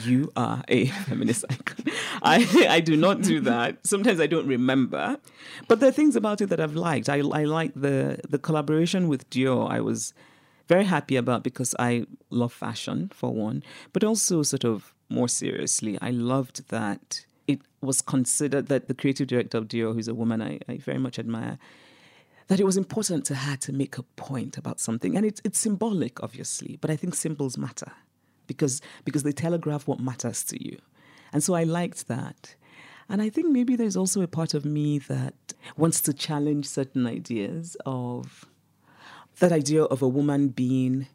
"You 0.02 0.30
are 0.36 0.62
a 0.68 0.86
feminist 0.86 1.44
icon." 1.50 1.86
I 2.22 2.66
I 2.68 2.80
do 2.80 2.96
not 2.96 3.22
do 3.22 3.40
that. 3.40 3.86
Sometimes 3.86 4.20
I 4.20 4.26
don't 4.26 4.46
remember, 4.46 5.18
but 5.68 5.80
there 5.80 5.88
are 5.88 5.92
things 5.92 6.16
about 6.16 6.40
it 6.40 6.46
that 6.46 6.60
I've 6.60 6.74
liked. 6.76 7.08
I 7.08 7.18
I 7.18 7.44
like 7.44 7.72
the 7.74 8.18
the 8.28 8.38
collaboration 8.38 9.08
with 9.08 9.28
Dior. 9.30 9.70
I 9.70 9.80
was 9.80 10.14
very 10.68 10.84
happy 10.84 11.16
about 11.16 11.42
because 11.42 11.74
I 11.78 12.06
love 12.30 12.52
fashion 12.52 13.10
for 13.12 13.32
one, 13.34 13.62
but 13.92 14.02
also 14.02 14.42
sort 14.42 14.64
of 14.64 14.94
more 15.08 15.28
seriously, 15.28 15.98
I 16.00 16.10
loved 16.10 16.68
that 16.68 17.26
it 17.46 17.60
was 17.82 18.00
considered 18.00 18.68
that 18.68 18.88
the 18.88 18.94
creative 18.94 19.26
director 19.26 19.58
of 19.58 19.68
Dior, 19.68 19.94
who's 19.94 20.08
a 20.08 20.14
woman 20.14 20.40
I, 20.40 20.60
I 20.68 20.78
very 20.78 20.98
much 20.98 21.18
admire, 21.18 21.58
that 22.48 22.60
it 22.60 22.64
was 22.64 22.76
important 22.76 23.24
to 23.26 23.34
her 23.34 23.56
to 23.56 23.72
make 23.72 23.98
a 23.98 24.02
point 24.02 24.56
about 24.56 24.80
something. 24.80 25.16
And 25.16 25.26
it's 25.26 25.40
it's 25.44 25.58
symbolic, 25.58 26.22
obviously, 26.22 26.76
but 26.80 26.90
I 26.90 26.96
think 26.96 27.14
symbols 27.14 27.58
matter 27.58 27.92
because 28.46 28.80
because 29.04 29.22
they 29.22 29.32
telegraph 29.32 29.86
what 29.86 30.00
matters 30.00 30.44
to 30.44 30.64
you. 30.64 30.78
And 31.32 31.42
so 31.42 31.54
I 31.54 31.64
liked 31.64 32.08
that. 32.08 32.54
And 33.08 33.20
I 33.20 33.28
think 33.28 33.48
maybe 33.48 33.76
there's 33.76 33.96
also 33.96 34.22
a 34.22 34.28
part 34.28 34.54
of 34.54 34.64
me 34.64 34.98
that 35.00 35.34
wants 35.76 36.00
to 36.02 36.12
challenge 36.12 36.66
certain 36.66 37.06
ideas 37.06 37.76
of 37.84 38.46
that 39.40 39.52
idea 39.52 39.82
of 39.84 40.00
a 40.00 40.08
woman 40.08 40.48
being 40.48 41.06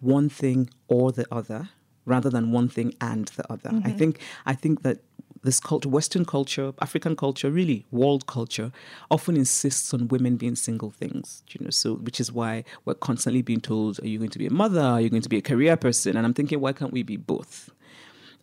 one 0.00 0.28
thing 0.28 0.68
or 0.88 1.12
the 1.12 1.26
other 1.32 1.70
rather 2.04 2.30
than 2.30 2.52
one 2.52 2.68
thing 2.68 2.94
and 3.00 3.28
the 3.28 3.50
other. 3.50 3.70
I 3.70 3.72
mm-hmm. 3.72 3.96
think 3.96 4.20
I 4.44 4.54
think 4.54 4.82
that 4.82 4.98
this 5.46 5.60
culture, 5.60 5.88
Western 5.88 6.24
culture, 6.24 6.72
African 6.86 7.14
culture, 7.16 7.50
really 7.50 7.86
world 7.90 8.26
culture, 8.26 8.70
often 9.10 9.34
insists 9.36 9.94
on 9.94 10.08
women 10.08 10.36
being 10.36 10.56
single 10.56 10.90
things. 10.90 11.42
You 11.52 11.64
know, 11.64 11.70
so 11.70 11.94
which 12.06 12.20
is 12.20 12.30
why 12.30 12.64
we're 12.84 13.00
constantly 13.08 13.42
being 13.42 13.60
told, 13.60 13.98
"Are 14.02 14.08
you 14.08 14.18
going 14.18 14.34
to 14.36 14.38
be 14.38 14.46
a 14.46 14.52
mother? 14.62 14.82
Are 14.82 15.00
you 15.00 15.08
going 15.08 15.22
to 15.22 15.34
be 15.36 15.38
a 15.38 15.48
career 15.52 15.76
person?" 15.76 16.16
And 16.16 16.26
I'm 16.26 16.34
thinking, 16.34 16.60
why 16.60 16.72
can't 16.72 16.92
we 16.92 17.02
be 17.02 17.16
both? 17.16 17.70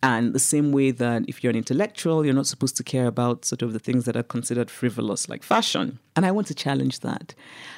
And 0.02 0.34
the 0.34 0.38
same 0.54 0.70
way 0.70 0.90
that 0.90 1.24
if 1.28 1.42
you're 1.42 1.54
an 1.56 1.56
intellectual, 1.56 2.24
you're 2.24 2.34
not 2.34 2.46
supposed 2.46 2.76
to 2.76 2.82
care 2.82 3.06
about 3.06 3.46
sort 3.46 3.62
of 3.62 3.72
the 3.72 3.78
things 3.78 4.04
that 4.04 4.16
are 4.16 4.22
considered 4.22 4.70
frivolous, 4.70 5.30
like 5.30 5.42
fashion. 5.42 5.98
And 6.14 6.26
I 6.26 6.30
want 6.30 6.46
to 6.48 6.54
challenge 6.54 7.00
that. 7.00 7.34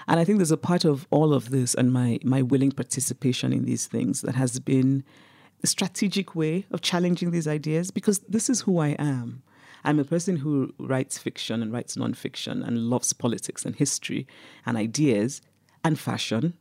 And 0.09 0.19
I 0.19 0.25
think 0.25 0.39
there's 0.39 0.51
a 0.51 0.57
part 0.71 0.85
of 0.85 1.07
all 1.11 1.33
of 1.33 1.51
this 1.51 1.75
and 1.75 1.93
my 1.93 2.19
my 2.35 2.43
willing 2.43 2.73
participation 2.73 3.53
in 3.53 3.65
these 3.65 3.87
things 3.87 4.23
that 4.23 4.35
has 4.35 4.59
been 4.59 5.05
strategic 5.67 6.35
way 6.35 6.67
of 6.71 6.81
challenging 6.81 7.31
these 7.31 7.49
ideas 7.49 7.91
because 7.91 8.21
this 8.21 8.49
is 8.49 8.63
who 8.63 8.79
I 8.79 8.89
am. 8.99 9.43
I'm 9.85 9.99
a 10.01 10.05
person 10.05 10.37
who 10.37 10.75
writes 10.79 11.17
fiction 11.17 11.63
and 11.63 11.73
writes 11.73 11.97
nonfiction 11.97 12.67
and 12.67 12.91
loves 12.91 13.13
politics 13.13 13.65
and 13.65 13.75
history 13.77 14.27
and 14.65 14.77
ideas 14.77 15.41
and 15.85 15.99
fashion 15.99 16.55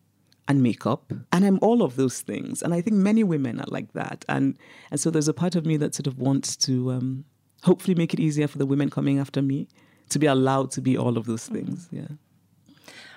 and 0.48 0.62
makeup. 0.62 1.12
And 1.32 1.44
I'm 1.44 1.60
all 1.62 1.82
of 1.82 1.96
those 1.96 2.22
things. 2.22 2.62
And 2.62 2.74
I 2.74 2.82
think 2.82 2.98
many 2.98 3.24
women 3.24 3.60
are 3.60 3.68
like 3.68 3.94
that. 3.94 4.24
And 4.30 4.58
and 4.92 5.00
so 5.00 5.10
there's 5.10 5.28
a 5.28 5.34
part 5.34 5.56
of 5.56 5.66
me 5.66 5.78
that 5.78 5.96
sort 5.96 6.08
of 6.08 6.20
wants 6.20 6.56
to 6.58 6.92
um, 6.92 7.26
hopefully 7.64 7.96
make 7.96 8.14
it 8.14 8.20
easier 8.20 8.48
for 8.48 8.60
the 8.60 8.66
women 8.66 8.90
coming 8.90 9.18
after 9.18 9.42
me 9.42 9.68
to 10.10 10.20
be 10.20 10.28
allowed 10.28 10.70
to 10.72 10.82
be 10.82 10.96
all 10.96 11.18
of 11.18 11.26
those 11.26 11.48
things. 11.48 11.90
Yeah. 11.92 12.08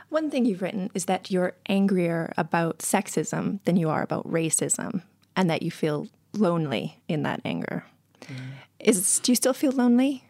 One 0.09 0.31
thing 0.31 0.47
you've 0.47 0.63
written 0.63 0.91
is 0.95 1.05
that 1.05 1.31
you're 1.31 1.53
angrier 1.69 2.33
about 2.39 2.79
sexism 2.79 3.63
than 3.65 3.77
you 3.77 3.91
are 3.91 4.03
about 4.03 4.27
racism, 4.27 5.03
and 5.39 5.49
that 5.49 5.63
you 5.63 5.71
feel 5.71 6.09
lonely 6.35 7.01
in 7.07 7.23
that 7.23 7.41
anger. 7.45 7.85
Mm. 8.25 8.35
Is 8.81 9.21
do 9.21 9.33
you 9.33 9.37
still 9.37 9.55
feel 9.55 9.73
lonely? 9.73 10.25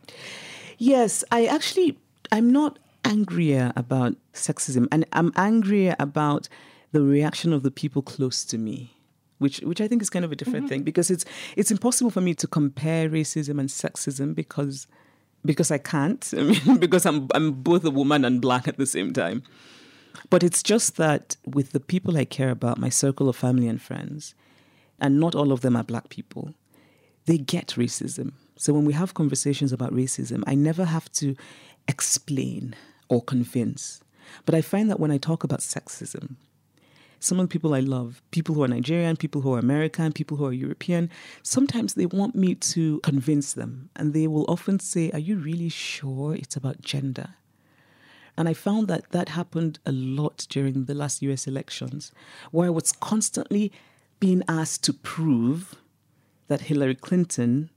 Yes, 0.76 1.24
I 1.32 1.46
actually 1.46 1.98
I'm 2.30 2.52
not 2.52 2.78
angrier 3.04 3.72
about 3.74 4.14
sexism 4.34 4.86
and 4.92 5.06
I'm 5.12 5.32
angrier 5.34 5.96
about 5.98 6.48
the 6.92 7.00
reaction 7.00 7.52
of 7.52 7.62
the 7.62 7.70
people 7.70 8.02
close 8.02 8.44
to 8.44 8.58
me. 8.58 8.94
Which, 9.38 9.60
which 9.60 9.80
I 9.80 9.86
think 9.86 10.02
is 10.02 10.10
kind 10.10 10.24
of 10.24 10.32
a 10.32 10.36
different 10.36 10.64
mm-hmm. 10.64 10.68
thing 10.68 10.82
because 10.82 11.12
it's 11.12 11.24
it's 11.56 11.70
impossible 11.70 12.10
for 12.10 12.20
me 12.20 12.34
to 12.34 12.46
compare 12.48 13.08
racism 13.08 13.60
and 13.60 13.68
sexism 13.68 14.34
because 14.34 14.88
because 15.44 15.70
I 15.70 15.78
can't. 15.78 16.34
I 16.36 16.42
mean, 16.42 16.78
because 16.78 17.06
I'm 17.06 17.28
I'm 17.32 17.52
both 17.52 17.84
a 17.84 17.90
woman 17.90 18.24
and 18.24 18.42
black 18.42 18.66
at 18.66 18.78
the 18.78 18.86
same 18.86 19.12
time. 19.12 19.44
But 20.28 20.42
it's 20.42 20.60
just 20.60 20.96
that 20.96 21.36
with 21.46 21.70
the 21.70 21.78
people 21.78 22.16
I 22.16 22.24
care 22.24 22.50
about, 22.50 22.78
my 22.78 22.88
circle 22.88 23.28
of 23.28 23.36
family 23.36 23.68
and 23.68 23.80
friends, 23.80 24.34
and 25.00 25.20
not 25.20 25.34
all 25.34 25.52
of 25.52 25.60
them 25.60 25.76
are 25.76 25.84
black 25.84 26.08
people, 26.08 26.54
they 27.26 27.38
get 27.38 27.68
racism. 27.76 28.32
So 28.56 28.72
when 28.72 28.84
we 28.84 28.92
have 28.94 29.14
conversations 29.14 29.72
about 29.72 29.92
racism, 29.92 30.42
I 30.46 30.54
never 30.54 30.84
have 30.84 31.10
to 31.12 31.36
explain 31.86 32.74
or 33.08 33.22
convince. 33.22 34.00
But 34.44 34.54
I 34.54 34.62
find 34.62 34.90
that 34.90 35.00
when 35.00 35.10
I 35.10 35.18
talk 35.18 35.44
about 35.44 35.60
sexism, 35.60 36.36
some 37.20 37.40
of 37.40 37.48
the 37.48 37.52
people 37.52 37.74
I 37.74 37.80
love, 37.80 38.22
people 38.30 38.54
who 38.54 38.62
are 38.62 38.68
Nigerian, 38.68 39.16
people 39.16 39.40
who 39.40 39.54
are 39.54 39.58
American, 39.58 40.12
people 40.12 40.36
who 40.36 40.46
are 40.46 40.52
European, 40.52 41.10
sometimes 41.42 41.94
they 41.94 42.06
want 42.06 42.34
me 42.34 42.54
to 42.54 43.00
convince 43.00 43.54
them. 43.54 43.90
And 43.96 44.14
they 44.14 44.26
will 44.26 44.44
often 44.48 44.78
say, 44.78 45.10
Are 45.10 45.18
you 45.18 45.36
really 45.36 45.68
sure 45.68 46.34
it's 46.34 46.56
about 46.56 46.80
gender? 46.80 47.34
And 48.36 48.48
I 48.48 48.54
found 48.54 48.86
that 48.86 49.10
that 49.10 49.30
happened 49.30 49.80
a 49.84 49.90
lot 49.90 50.46
during 50.48 50.84
the 50.84 50.94
last 50.94 51.22
US 51.22 51.48
elections, 51.48 52.12
where 52.52 52.68
I 52.68 52.70
was 52.70 52.92
constantly 52.92 53.72
being 54.20 54.42
asked 54.48 54.84
to 54.84 54.92
prove 54.92 55.74
that 56.48 56.62
Hillary 56.62 56.94
Clinton, 56.94 57.70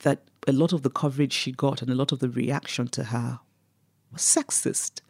that 0.00 0.22
a 0.46 0.52
lot 0.52 0.72
of 0.72 0.82
the 0.82 0.90
coverage 0.90 1.32
she 1.32 1.52
got 1.52 1.82
and 1.82 1.90
a 1.90 1.94
lot 1.94 2.12
of 2.12 2.18
the 2.18 2.28
reaction 2.28 2.88
to 2.88 3.04
her 3.04 3.40
was 4.12 4.22
sexist. 4.22 5.00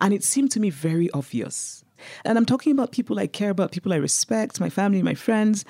And 0.00 0.12
it 0.12 0.24
seemed 0.24 0.50
to 0.52 0.60
me 0.60 0.70
very 0.70 1.10
obvious. 1.12 1.84
And 2.24 2.36
I'm 2.36 2.46
talking 2.46 2.72
about 2.72 2.92
people 2.92 3.18
I 3.18 3.26
care 3.26 3.50
about, 3.50 3.72
people 3.72 3.92
I 3.92 3.96
respect, 3.96 4.60
my 4.60 4.70
family, 4.70 5.02
my 5.02 5.14
friends. 5.14 5.64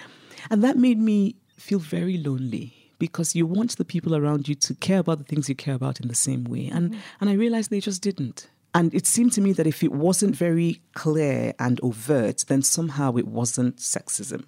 And 0.51 0.63
that 0.65 0.77
made 0.77 0.99
me 0.99 1.37
feel 1.57 1.79
very 1.79 2.17
lonely 2.17 2.75
because 2.99 3.35
you 3.35 3.47
want 3.47 3.77
the 3.77 3.85
people 3.85 4.15
around 4.15 4.49
you 4.49 4.55
to 4.55 4.75
care 4.75 5.01
about 5.01 5.19
the 5.19 5.25
things 5.25 5.49
you 5.49 5.55
care 5.55 5.75
about 5.75 6.01
in 6.01 6.09
the 6.09 6.15
same 6.15 6.45
way. 6.45 6.69
And, 6.73 6.97
and 7.21 7.29
I 7.29 7.35
realized 7.35 7.71
they 7.71 7.81
just 7.81 8.03
didn't. 8.03 8.49
And 8.75 8.95
it 8.95 9.07
seemed 9.07 9.33
to 9.33 9.41
me 9.41 9.53
that 9.53 9.67
if 9.67 9.83
it 9.83 9.93
wasn't 9.93 10.35
very 10.35 10.81
clear 10.95 11.53
and 11.59 11.79
overt, 11.83 12.45
then 12.49 12.63
somehow 12.63 13.17
it 13.17 13.27
wasn't 13.27 13.77
sexism. 13.77 14.45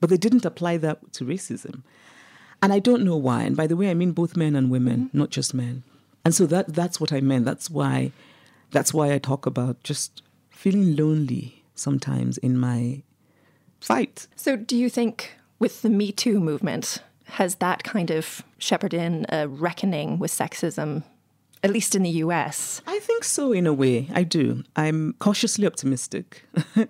But 0.00 0.10
they 0.10 0.16
didn't 0.16 0.44
apply 0.44 0.78
that 0.78 1.12
to 1.14 1.24
racism. 1.24 1.82
And 2.62 2.72
I 2.72 2.78
don't 2.78 3.04
know 3.04 3.16
why. 3.16 3.42
And 3.42 3.56
by 3.56 3.66
the 3.66 3.76
way, 3.76 3.90
I 3.90 3.94
mean 3.94 4.12
both 4.12 4.36
men 4.36 4.56
and 4.56 4.70
women, 4.70 5.06
mm-hmm. 5.06 5.18
not 5.18 5.30
just 5.30 5.54
men. 5.54 5.82
And 6.24 6.34
so 6.34 6.46
that 6.46 6.74
that's 6.74 7.00
what 7.00 7.12
I 7.12 7.20
meant. 7.20 7.44
That's 7.44 7.70
why 7.70 8.12
that's 8.70 8.94
why 8.94 9.12
I 9.12 9.18
talk 9.18 9.46
about 9.46 9.82
just 9.82 10.22
feeling 10.50 10.96
lonely 10.96 11.64
sometimes 11.74 12.38
in 12.38 12.58
my 12.58 13.02
fight. 13.80 14.26
So, 14.36 14.56
do 14.56 14.76
you 14.76 14.90
think 14.90 15.32
with 15.58 15.82
the 15.82 15.90
Me 15.90 16.12
Too 16.12 16.40
movement, 16.40 17.02
has 17.24 17.56
that 17.56 17.82
kind 17.84 18.10
of 18.10 18.42
shepherded 18.58 19.00
in 19.00 19.26
a 19.28 19.48
reckoning 19.48 20.18
with 20.18 20.30
sexism, 20.30 21.04
at 21.62 21.70
least 21.70 21.94
in 21.94 22.02
the 22.02 22.10
US? 22.10 22.82
I 22.86 22.98
think 22.98 23.24
so 23.24 23.52
in 23.52 23.66
a 23.66 23.72
way. 23.72 24.08
I 24.12 24.22
do. 24.22 24.64
I'm 24.76 25.14
cautiously 25.18 25.66
optimistic. 25.66 26.44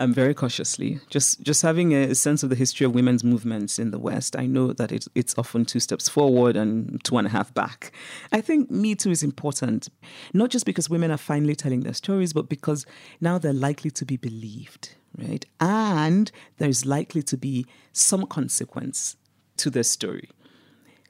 I'm 0.00 0.14
very 0.14 0.32
cautiously 0.32 0.98
just 1.10 1.42
just 1.42 1.60
having 1.60 1.92
a 1.92 2.14
sense 2.14 2.42
of 2.42 2.48
the 2.48 2.56
history 2.56 2.86
of 2.86 2.94
women's 2.94 3.22
movements 3.22 3.78
in 3.78 3.90
the 3.90 3.98
West. 3.98 4.34
I 4.34 4.46
know 4.46 4.72
that 4.72 4.90
it's 4.90 5.08
it's 5.14 5.36
often 5.36 5.66
two 5.66 5.78
steps 5.78 6.08
forward 6.08 6.56
and 6.56 7.04
two 7.04 7.18
and 7.18 7.26
a 7.26 7.30
half 7.30 7.52
back. 7.52 7.92
I 8.32 8.40
think 8.40 8.70
Me 8.70 8.94
Too 8.94 9.10
is 9.10 9.22
important, 9.22 9.90
not 10.32 10.48
just 10.48 10.64
because 10.64 10.88
women 10.88 11.10
are 11.10 11.18
finally 11.18 11.54
telling 11.54 11.80
their 11.80 11.92
stories, 11.92 12.32
but 12.32 12.48
because 12.48 12.86
now 13.20 13.36
they're 13.36 13.52
likely 13.52 13.90
to 13.90 14.06
be 14.06 14.16
believed, 14.16 14.94
right? 15.18 15.44
And 15.60 16.32
there's 16.56 16.86
likely 16.86 17.22
to 17.24 17.36
be 17.36 17.66
some 17.92 18.26
consequence 18.26 19.16
to 19.58 19.68
their 19.68 19.82
story, 19.82 20.30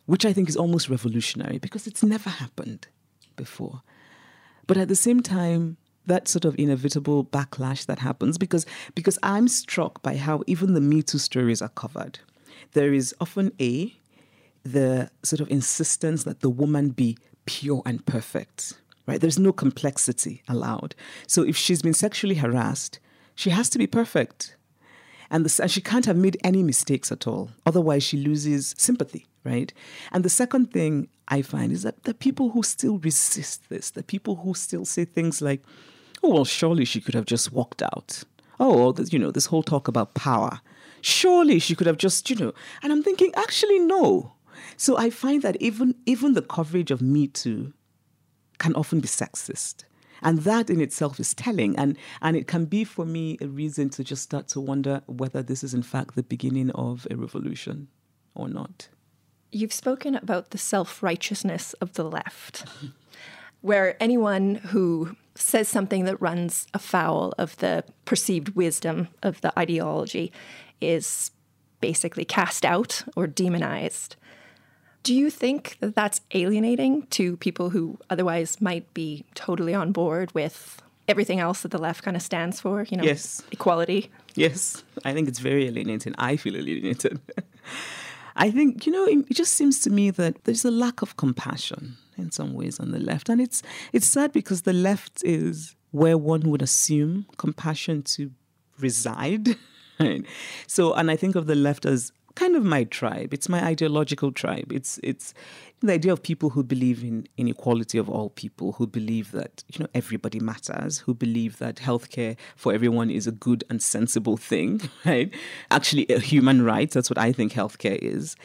which 0.07 0.27
I 0.27 0.33
think 0.33 0.49
is 0.49 0.57
almost 0.57 0.89
revolutionary 0.89 1.59
because 1.59 1.87
it's 1.87 2.03
never 2.03 2.29
happened 2.29 2.89
before. 3.37 3.83
But 4.67 4.79
at 4.79 4.89
the 4.89 4.97
same 4.97 5.21
time, 5.21 5.77
that 6.07 6.29
sort 6.29 6.45
of 6.45 6.59
inevitable 6.59 7.25
backlash 7.25 7.87
that 7.87 7.99
happens 7.99 8.39
because 8.39 8.67
because 8.95 9.19
I'm 9.23 9.49
struck 9.49 10.03
by 10.03 10.17
how 10.17 10.43
even 10.47 10.75
the 10.75 10.81
Me 10.81 11.03
Too 11.03 11.19
stories 11.19 11.63
are 11.63 11.69
covered. 11.69 12.19
There 12.73 12.93
is 12.93 13.15
often 13.21 13.53
a 13.61 13.95
the 14.63 15.11
sort 15.23 15.41
of 15.41 15.51
insistence 15.51 16.25
that 16.25 16.41
the 16.41 16.51
woman 16.51 16.91
be 16.91 17.17
pure 17.47 17.83
and 17.87 18.05
perfect. 18.07 18.75
Right? 19.07 19.21
There's 19.21 19.39
no 19.39 19.53
complexity 19.53 20.43
allowed. 20.49 20.95
So 21.27 21.43
if 21.43 21.57
she's 21.57 21.83
been 21.83 21.95
sexually 21.95 22.37
harassed, 22.37 23.01
she 23.35 23.51
has 23.51 23.69
to 23.71 23.79
be 23.79 23.87
perfect. 23.87 24.57
And, 25.31 25.45
the, 25.45 25.63
and 25.63 25.71
she 25.71 25.81
can't 25.81 26.07
have 26.07 26.17
made 26.17 26.37
any 26.45 26.63
mistakes 26.63 27.11
at 27.11 27.27
all. 27.27 27.51
Otherwise, 27.65 28.03
she 28.03 28.17
loses 28.17 28.75
sympathy, 28.77 29.27
right? 29.45 29.73
And 30.13 30.25
the 30.25 30.31
second 30.31 30.73
thing 30.73 31.09
I 31.29 31.43
find 31.43 31.73
is 31.73 31.83
that 31.83 32.05
the 32.05 32.15
people 32.15 32.51
who 32.51 32.63
still 32.63 32.99
resist 32.99 33.69
this, 33.69 33.91
the 33.91 34.03
people 34.03 34.37
who 34.37 34.55
still 34.55 34.85
say 34.85 35.05
things 35.05 35.41
like, 35.41 35.63
oh, 36.23 36.35
well, 36.35 36.45
surely 36.45 36.85
she 36.85 37.01
could 37.01 37.15
have 37.15 37.27
just 37.27 37.53
walked 37.53 37.83
out. 37.83 38.25
Oh, 38.59 38.95
you 39.11 39.19
know, 39.19 39.31
this 39.31 39.47
whole 39.47 39.63
talk 39.63 39.89
about 39.89 40.15
power. 40.15 40.61
Surely 41.01 41.59
she 41.59 41.75
could 41.75 41.87
have 41.87 41.97
just, 41.97 42.29
you 42.29 42.37
know. 42.37 42.53
And 42.83 42.93
I'm 42.93 43.03
thinking, 43.03 43.33
actually, 43.35 43.79
no. 43.79 44.35
So 44.77 44.99
I 44.99 45.09
find 45.09 45.43
that 45.43 45.57
even 45.61 45.95
even 46.05 46.35
the 46.35 46.43
coverage 46.43 46.91
of 46.91 47.01
Me 47.01 47.27
Too 47.27 47.73
can 48.59 48.75
often 48.75 49.01
be 49.01 49.09
sexist. 49.09 49.85
And 50.23 50.41
that 50.41 50.69
in 50.69 50.81
itself 50.83 51.19
is 51.19 51.35
telling. 51.35 51.77
And, 51.77 51.97
and 52.21 52.37
it 52.37 52.47
can 52.47 52.67
be 52.67 52.85
for 52.85 53.07
me 53.07 53.39
a 53.41 53.49
reason 53.49 53.89
to 53.91 54.05
just 54.05 54.23
start 54.23 54.49
to 54.49 54.61
wonder 54.61 55.03
whether 55.07 55.43
this 55.43 55.65
is 55.65 55.73
in 55.73 55.83
fact 55.83 56.15
the 56.15 56.23
beginning 56.23 56.71
of 56.73 57.07
a 57.11 57.17
revolution 57.17 57.89
or 58.35 58.49
not. 58.49 58.89
You've 59.53 59.73
spoken 59.73 60.15
about 60.15 60.51
the 60.51 60.59
self 60.59 61.03
righteousness 61.03 61.73
of 61.75 61.95
the 61.95 62.05
left, 62.05 62.65
where 63.61 64.01
anyone 64.01 64.57
who 64.57 65.17
says 65.35 65.69
something 65.69 66.05
that 66.05 66.21
runs 66.21 66.67
afoul 66.75 67.33
of 67.39 67.57
the 67.59 67.85
perceived 68.05 68.51
wisdom 68.51 69.09
of 69.23 69.41
the 69.41 69.59
ideology 69.59 70.33
is 70.81 71.31
basically 71.81 72.25
cast 72.25 72.65
out 72.65 73.03
or 73.17 73.27
demonized. 73.27 74.17
Do 75.03 75.15
you 75.15 75.31
think 75.31 75.79
that 75.81 75.95
that's 75.95 76.21
alienating 76.33 77.07
to 77.09 77.39
people 77.39 77.71
who 77.71 77.99
otherwise 78.11 78.61
might 78.61 78.93
be 78.93 79.25
totally 79.35 79.75
on 79.75 79.93
board 79.93 80.33
with 80.35 80.83
everything 81.09 81.41
else 81.41 81.63
that 81.63 81.71
the 81.71 81.79
left 81.79 82.03
kind 82.03 82.17
of 82.17 82.23
stands 82.23 82.61
for? 82.61 82.85
You 82.85 82.99
know, 82.99 83.05
yes, 83.05 83.43
equality. 83.51 84.11
Yes, 84.35 84.85
I 85.05 85.15
think 85.15 85.27
it's 85.29 85.39
very 85.39 85.67
alienating. 85.69 86.15
I 86.19 86.37
feel 86.37 86.57
alienated. 86.57 87.19
I 88.41 88.51
think 88.51 88.87
you 88.87 88.93
know 88.93 89.05
it 89.05 89.35
just 89.35 89.55
seems 89.55 89.81
to 89.81 89.91
me 89.91 90.11
that 90.11 90.45
there's 90.45 90.65
a 90.65 90.71
lack 90.71 91.03
of 91.03 91.17
compassion 91.17 91.99
in 92.17 92.31
some 92.31 92.55
ways 92.55 92.81
on 92.81 92.91
the 92.91 92.99
left, 92.99 93.29
and 93.29 93.41
it's 93.41 93.63
it's 93.93 94.07
sad 94.07 94.33
because 94.33 94.63
the 94.63 94.73
left 94.73 95.23
is 95.25 95.77
where 95.91 96.17
one 96.17 96.43
would 96.51 96.63
assume 96.63 97.27
compassion 97.37 98.03
to 98.03 98.33
reside. 98.79 99.57
Right? 100.03 100.25
So, 100.67 100.95
and 100.95 101.11
I 101.11 101.17
think 101.17 101.37
of 101.37 101.47
the 101.47 101.55
left 101.55 101.85
as 101.85 102.11
kind 102.35 102.57
of 102.57 102.65
my 102.65 102.85
tribe. 102.85 103.35
It's 103.35 103.49
my 103.49 103.65
ideological 103.65 104.33
tribe. 104.33 104.73
It's 104.73 104.99
it's 105.03 105.35
the 105.81 105.93
idea 105.93 106.13
of 106.13 106.23
people 106.23 106.51
who 106.51 106.63
believe 106.63 107.03
in 107.03 107.27
inequality 107.37 107.99
of 107.99 108.09
all 108.09 108.31
people, 108.31 108.73
who 108.73 108.87
believe 108.87 109.33
that 109.33 109.65
you 109.69 109.81
know 109.81 109.89
everybody 109.95 110.41
matters, 110.41 110.99
who 110.99 111.15
believe 111.15 111.59
that 111.59 111.77
healthcare 111.77 112.37
for 112.57 112.73
everyone 112.73 113.11
is 113.11 113.27
a 113.27 113.33
good 113.33 113.65
and 113.71 113.83
sensible 113.83 114.37
thing, 114.37 114.81
right? 115.05 115.33
Actually, 115.71 116.07
a 116.09 116.19
human 116.19 116.63
right. 116.63 116.91
That's 116.91 117.11
what 117.11 117.19
I 117.19 117.33
think 117.33 117.53
healthcare 117.53 117.99
is. 117.99 118.37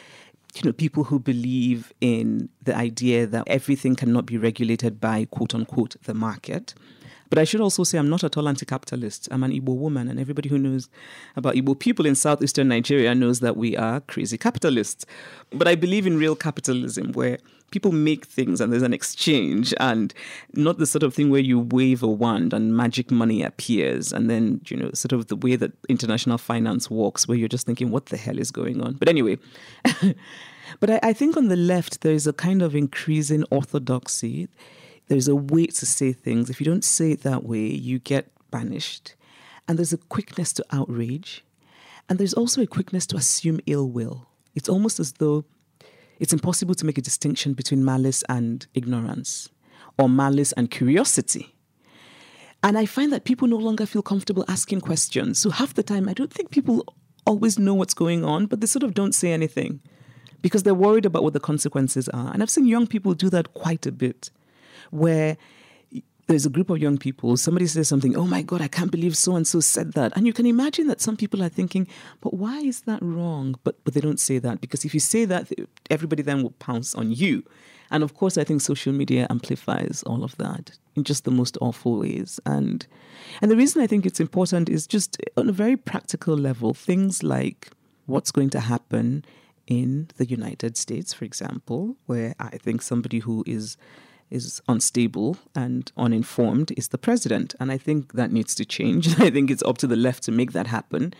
You 0.55 0.61
know, 0.63 0.73
people 0.73 1.03
who 1.03 1.19
believe 1.19 1.91
in 1.99 2.47
the 2.63 2.73
idea 2.73 3.27
that 3.27 3.43
everything 3.47 3.95
cannot 3.95 4.25
be 4.25 4.37
regulated 4.37 5.01
by 5.01 5.25
quote 5.25 5.53
unquote 5.53 5.95
the 6.03 6.13
market 6.13 6.73
but 7.29 7.39
I 7.39 7.43
should 7.43 7.61
also 7.61 7.83
say 7.83 7.97
I'm 7.97 8.09
not 8.09 8.23
at 8.23 8.37
all 8.37 8.47
anti 8.47 8.65
capitalist. 8.65 9.27
I'm 9.31 9.43
an 9.43 9.51
Igbo 9.51 9.75
woman, 9.75 10.07
and 10.07 10.19
everybody 10.19 10.49
who 10.49 10.57
knows 10.57 10.89
about 11.35 11.55
Igbo 11.55 11.77
people 11.79 12.05
in 12.05 12.15
southeastern 12.15 12.67
Nigeria 12.67 13.15
knows 13.15 13.39
that 13.39 13.57
we 13.57 13.75
are 13.77 14.01
crazy 14.01 14.37
capitalists. 14.37 15.05
But 15.51 15.67
I 15.67 15.75
believe 15.75 16.07
in 16.07 16.17
real 16.17 16.35
capitalism 16.35 17.11
where 17.13 17.39
people 17.71 17.91
make 17.91 18.25
things 18.25 18.61
and 18.61 18.71
there's 18.71 18.83
an 18.83 18.93
exchange 18.93 19.73
and 19.79 20.13
not 20.53 20.77
the 20.77 20.85
sort 20.85 21.03
of 21.03 21.13
thing 21.13 21.29
where 21.29 21.41
you 21.41 21.59
wave 21.59 22.03
a 22.03 22.07
wand 22.07 22.53
and 22.53 22.75
magic 22.77 23.11
money 23.11 23.41
appears 23.41 24.13
and 24.13 24.29
then 24.29 24.61
you 24.67 24.77
know 24.77 24.89
sort 24.93 25.11
of 25.11 25.27
the 25.27 25.35
way 25.35 25.55
that 25.55 25.71
international 25.89 26.37
finance 26.37 26.89
works 26.89 27.27
where 27.27 27.37
you're 27.37 27.49
just 27.49 27.65
thinking 27.65 27.91
what 27.91 28.05
the 28.07 28.17
hell 28.17 28.39
is 28.39 28.51
going 28.51 28.81
on 28.81 28.93
but 28.93 29.09
anyway 29.09 29.37
but 30.79 30.89
I, 30.89 30.99
I 31.03 31.13
think 31.13 31.35
on 31.35 31.47
the 31.47 31.55
left 31.55 32.01
there 32.01 32.13
is 32.13 32.27
a 32.27 32.33
kind 32.33 32.61
of 32.61 32.75
increasing 32.75 33.43
orthodoxy 33.49 34.47
there's 35.07 35.27
a 35.27 35.35
way 35.35 35.67
to 35.67 35.85
say 35.85 36.13
things. 36.13 36.49
If 36.49 36.59
you 36.59 36.65
don't 36.65 36.83
say 36.83 37.11
it 37.11 37.21
that 37.21 37.43
way, 37.43 37.67
you 37.67 37.99
get 37.99 38.31
banished. 38.51 39.15
And 39.67 39.77
there's 39.77 39.93
a 39.93 39.97
quickness 39.97 40.53
to 40.53 40.65
outrage. 40.71 41.43
And 42.09 42.19
there's 42.19 42.33
also 42.33 42.61
a 42.61 42.67
quickness 42.67 43.05
to 43.07 43.17
assume 43.17 43.59
ill 43.65 43.89
will. 43.89 44.27
It's 44.53 44.69
almost 44.69 44.99
as 44.99 45.13
though 45.13 45.45
it's 46.19 46.33
impossible 46.33 46.75
to 46.75 46.85
make 46.85 46.97
a 46.97 47.01
distinction 47.01 47.53
between 47.53 47.83
malice 47.83 48.23
and 48.29 48.65
ignorance, 48.73 49.49
or 49.97 50.07
malice 50.07 50.51
and 50.53 50.71
curiosity. 50.71 51.55
And 52.63 52.77
I 52.77 52.85
find 52.85 53.11
that 53.11 53.25
people 53.25 53.47
no 53.47 53.57
longer 53.57 53.85
feel 53.85 54.01
comfortable 54.01 54.45
asking 54.47 54.81
questions. 54.81 55.39
So 55.39 55.49
half 55.49 55.73
the 55.73 55.83
time, 55.83 56.07
I 56.07 56.13
don't 56.13 56.33
think 56.33 56.51
people 56.51 56.85
always 57.25 57.59
know 57.59 57.73
what's 57.73 57.93
going 57.93 58.23
on, 58.23 58.45
but 58.45 58.61
they 58.61 58.67
sort 58.67 58.83
of 58.83 58.93
don't 58.93 59.13
say 59.13 59.31
anything 59.33 59.81
because 60.41 60.63
they're 60.63 60.73
worried 60.73 61.05
about 61.05 61.23
what 61.23 61.33
the 61.33 61.39
consequences 61.39 62.07
are. 62.09 62.31
And 62.31 62.41
I've 62.41 62.49
seen 62.49 62.65
young 62.65 62.87
people 62.87 63.13
do 63.13 63.29
that 63.31 63.53
quite 63.53 63.85
a 63.85 63.91
bit 63.91 64.29
where 64.91 65.37
there's 66.27 66.45
a 66.45 66.49
group 66.49 66.69
of 66.69 66.79
young 66.79 66.97
people, 66.97 67.37
somebody 67.37 67.67
says 67.67 67.87
something, 67.87 68.15
oh 68.15 68.25
my 68.25 68.41
God, 68.41 68.61
I 68.61 68.67
can't 68.67 68.91
believe 68.91 69.15
so 69.15 69.35
and 69.35 69.47
so 69.47 69.59
said 69.59 69.93
that. 69.93 70.15
And 70.15 70.25
you 70.25 70.33
can 70.33 70.45
imagine 70.45 70.87
that 70.87 71.01
some 71.01 71.15
people 71.15 71.43
are 71.43 71.49
thinking, 71.49 71.87
but 72.21 72.33
why 72.33 72.59
is 72.59 72.81
that 72.81 73.01
wrong? 73.01 73.55
But, 73.63 73.83
but 73.83 73.93
they 73.93 74.01
don't 74.01 74.19
say 74.19 74.39
that 74.39 74.59
because 74.59 74.85
if 74.85 74.93
you 74.93 74.99
say 74.99 75.25
that, 75.25 75.51
everybody 75.91 76.23
then 76.23 76.41
will 76.41 76.51
pounce 76.51 76.95
on 76.95 77.11
you. 77.11 77.43
And 77.91 78.03
of 78.03 78.15
course, 78.15 78.37
I 78.37 78.43
think 78.43 78.61
social 78.61 78.91
media 78.91 79.27
amplifies 79.29 80.01
all 80.07 80.23
of 80.23 80.35
that 80.37 80.71
in 80.95 81.03
just 81.03 81.25
the 81.25 81.31
most 81.31 81.57
awful 81.61 81.99
ways. 81.99 82.39
And, 82.45 82.85
and 83.41 83.51
the 83.51 83.55
reason 83.55 83.83
I 83.83 83.87
think 83.87 84.07
it's 84.07 84.19
important 84.19 84.67
is 84.67 84.87
just 84.87 85.17
on 85.37 85.47
a 85.47 85.51
very 85.51 85.77
practical 85.77 86.35
level, 86.35 86.73
things 86.73 87.21
like 87.21 87.69
what's 88.07 88.31
going 88.31 88.49
to 88.51 88.59
happen 88.61 89.23
in 89.67 90.09
the 90.17 90.25
United 90.25 90.77
States, 90.77 91.13
for 91.13 91.25
example, 91.25 91.97
where 92.07 92.33
I 92.39 92.57
think 92.57 92.81
somebody 92.81 93.19
who 93.19 93.43
is 93.45 93.77
is 94.29 94.61
unstable 94.67 95.37
and 95.53 95.91
uninformed 95.97 96.71
is 96.77 96.89
the 96.89 96.97
president. 96.97 97.55
And 97.59 97.71
I 97.71 97.77
think 97.77 98.13
that 98.13 98.31
needs 98.31 98.55
to 98.55 98.65
change. 98.65 99.19
I 99.19 99.29
think 99.29 99.51
it's 99.51 99.63
up 99.63 99.77
to 99.79 99.87
the 99.87 99.95
left 99.95 100.23
to 100.23 100.31
make 100.31 100.51
that 100.53 100.67
happen. 100.67 101.13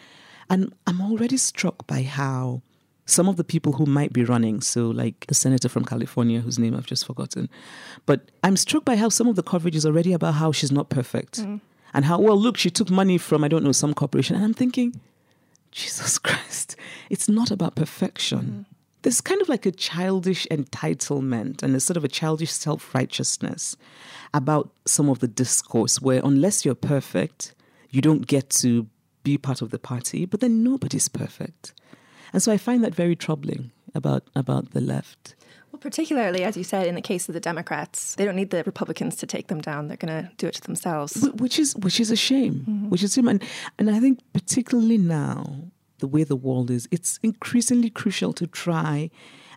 And 0.50 0.74
I'm 0.86 1.02
already 1.02 1.38
struck 1.38 1.88
by 1.88 2.04
how 2.04 2.62
some 3.06 3.28
of 3.28 3.38
the 3.38 3.44
people 3.44 3.74
who 3.74 3.86
might 3.86 4.13
be 4.13 4.24
running, 4.24 4.62
so 4.62 4.89
like 4.89 5.26
the 5.28 5.36
senator 5.36 5.70
from 5.70 5.86
California, 5.86 6.41
whose 6.41 6.58
name 6.58 6.76
I've 6.76 6.88
just 6.88 7.06
forgotten, 7.06 7.50
but 8.06 8.32
I'm 8.44 8.58
struck 8.58 8.84
by 8.84 8.96
how 8.96 9.10
some 9.10 9.28
of 9.28 9.36
the 9.36 9.44
coverage 9.44 9.76
is 9.76 9.86
already 9.86 10.12
about 10.12 10.36
how 10.36 10.52
she's 10.52 10.72
not 10.72 10.89
perfect. 10.89 11.39
Mm. 11.39 11.62
And 11.94 12.06
how, 12.06 12.20
well, 12.20 12.38
look, 12.38 12.58
she 12.58 12.70
took 12.70 12.89
money 12.89 13.18
from, 13.18 13.44
I 13.44 13.48
don't 13.48 13.63
know, 13.63 13.72
some 13.72 13.94
corporation. 13.94 14.36
And 14.36 14.44
I'm 14.44 14.54
thinking, 14.54 15.00
Jesus 15.72 16.18
Christ, 16.28 16.76
it's 17.10 17.30
not 17.30 17.52
about 17.52 17.76
perfection. 17.76 18.65
Mm 18.70 18.75
there's 19.06 19.22
kind 19.22 19.39
of 19.39 19.48
like 19.48 19.68
a 19.68 19.72
childish 19.72 20.48
entitlement 20.50 21.62
and 21.62 21.76
a 21.76 21.80
sort 21.80 21.96
of 21.96 22.04
a 22.04 22.08
childish 22.08 22.52
self 22.52 22.96
righteousness 22.96 23.78
about 24.34 24.72
some 24.86 25.10
of 25.10 25.20
the 25.20 25.28
discourse 25.28 26.02
where, 26.02 26.22
unless 26.24 26.65
you're 26.65 26.74
perfect, 26.74 27.54
you 27.91 28.02
don't 28.02 28.26
get 28.26 28.50
to 28.50 28.88
be 29.24 29.38
part 29.38 29.62
of 29.62 29.70
the 29.70 29.78
party, 29.78 30.26
but 30.26 30.39
then 30.39 30.63
nobody's 30.63 31.08
perfect. 31.08 31.72
And 32.34 32.41
so 32.41 32.52
I 32.52 32.58
find 32.58 32.84
that 32.84 32.96
very 32.96 33.15
troubling 33.15 33.72
about, 33.94 34.24
about 34.36 34.72
the 34.72 34.82
left. 34.82 35.36
Well, 35.72 35.80
particularly, 35.80 36.44
as 36.44 36.58
you 36.58 36.63
said, 36.63 36.88
in 36.88 36.96
the 36.96 37.02
case 37.02 37.30
of 37.30 37.34
the 37.34 37.39
Democrats, 37.39 38.15
they 38.15 38.26
don't 38.26 38.36
need 38.36 38.50
the 38.50 38.63
Republicans 38.63 39.18
to 39.18 39.28
take 39.28 39.50
them 39.50 39.62
down. 39.62 39.88
They're 39.88 39.98
going 39.98 40.24
to 40.24 40.32
do 40.38 40.48
it 40.48 40.56
to 40.56 40.62
themselves. 40.62 41.30
Which 41.36 41.60
is, 41.60 41.76
which 41.76 42.00
is 42.00 42.10
a 42.10 42.15
shame. 42.15 42.65
Mm-hmm. 42.68 42.89
Which 42.89 43.04
is, 43.04 43.15
and, 43.18 43.44
and 43.78 43.91
I 43.91 44.00
think 44.00 44.20
particularly 44.34 44.98
now, 44.98 45.72
the 45.99 46.08
way 46.08 46.23
the 46.23 46.36
world 46.36 46.69
is, 46.69 46.88
it's 46.91 47.19
increasingly 47.23 47.89
crucial 47.89 48.34
to 48.34 48.47
try 48.47 49.10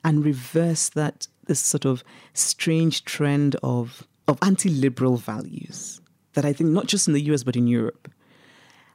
and 0.05 0.25
reverse 0.25 0.89
that 0.91 1.27
this 1.47 1.61
sort 1.61 1.85
of 1.85 2.05
strange 2.35 3.05
trend 3.05 3.57
of 3.63 4.07
of 4.29 4.39
anti-liberal 4.43 5.17
values 5.17 6.01
that 6.35 6.45
I 6.45 6.53
think 6.53 6.71
not 6.71 6.87
just 6.87 7.09
in 7.09 7.15
the 7.15 7.23
US 7.33 7.43
but 7.43 7.57
in 7.57 7.67
Europe. 7.67 8.09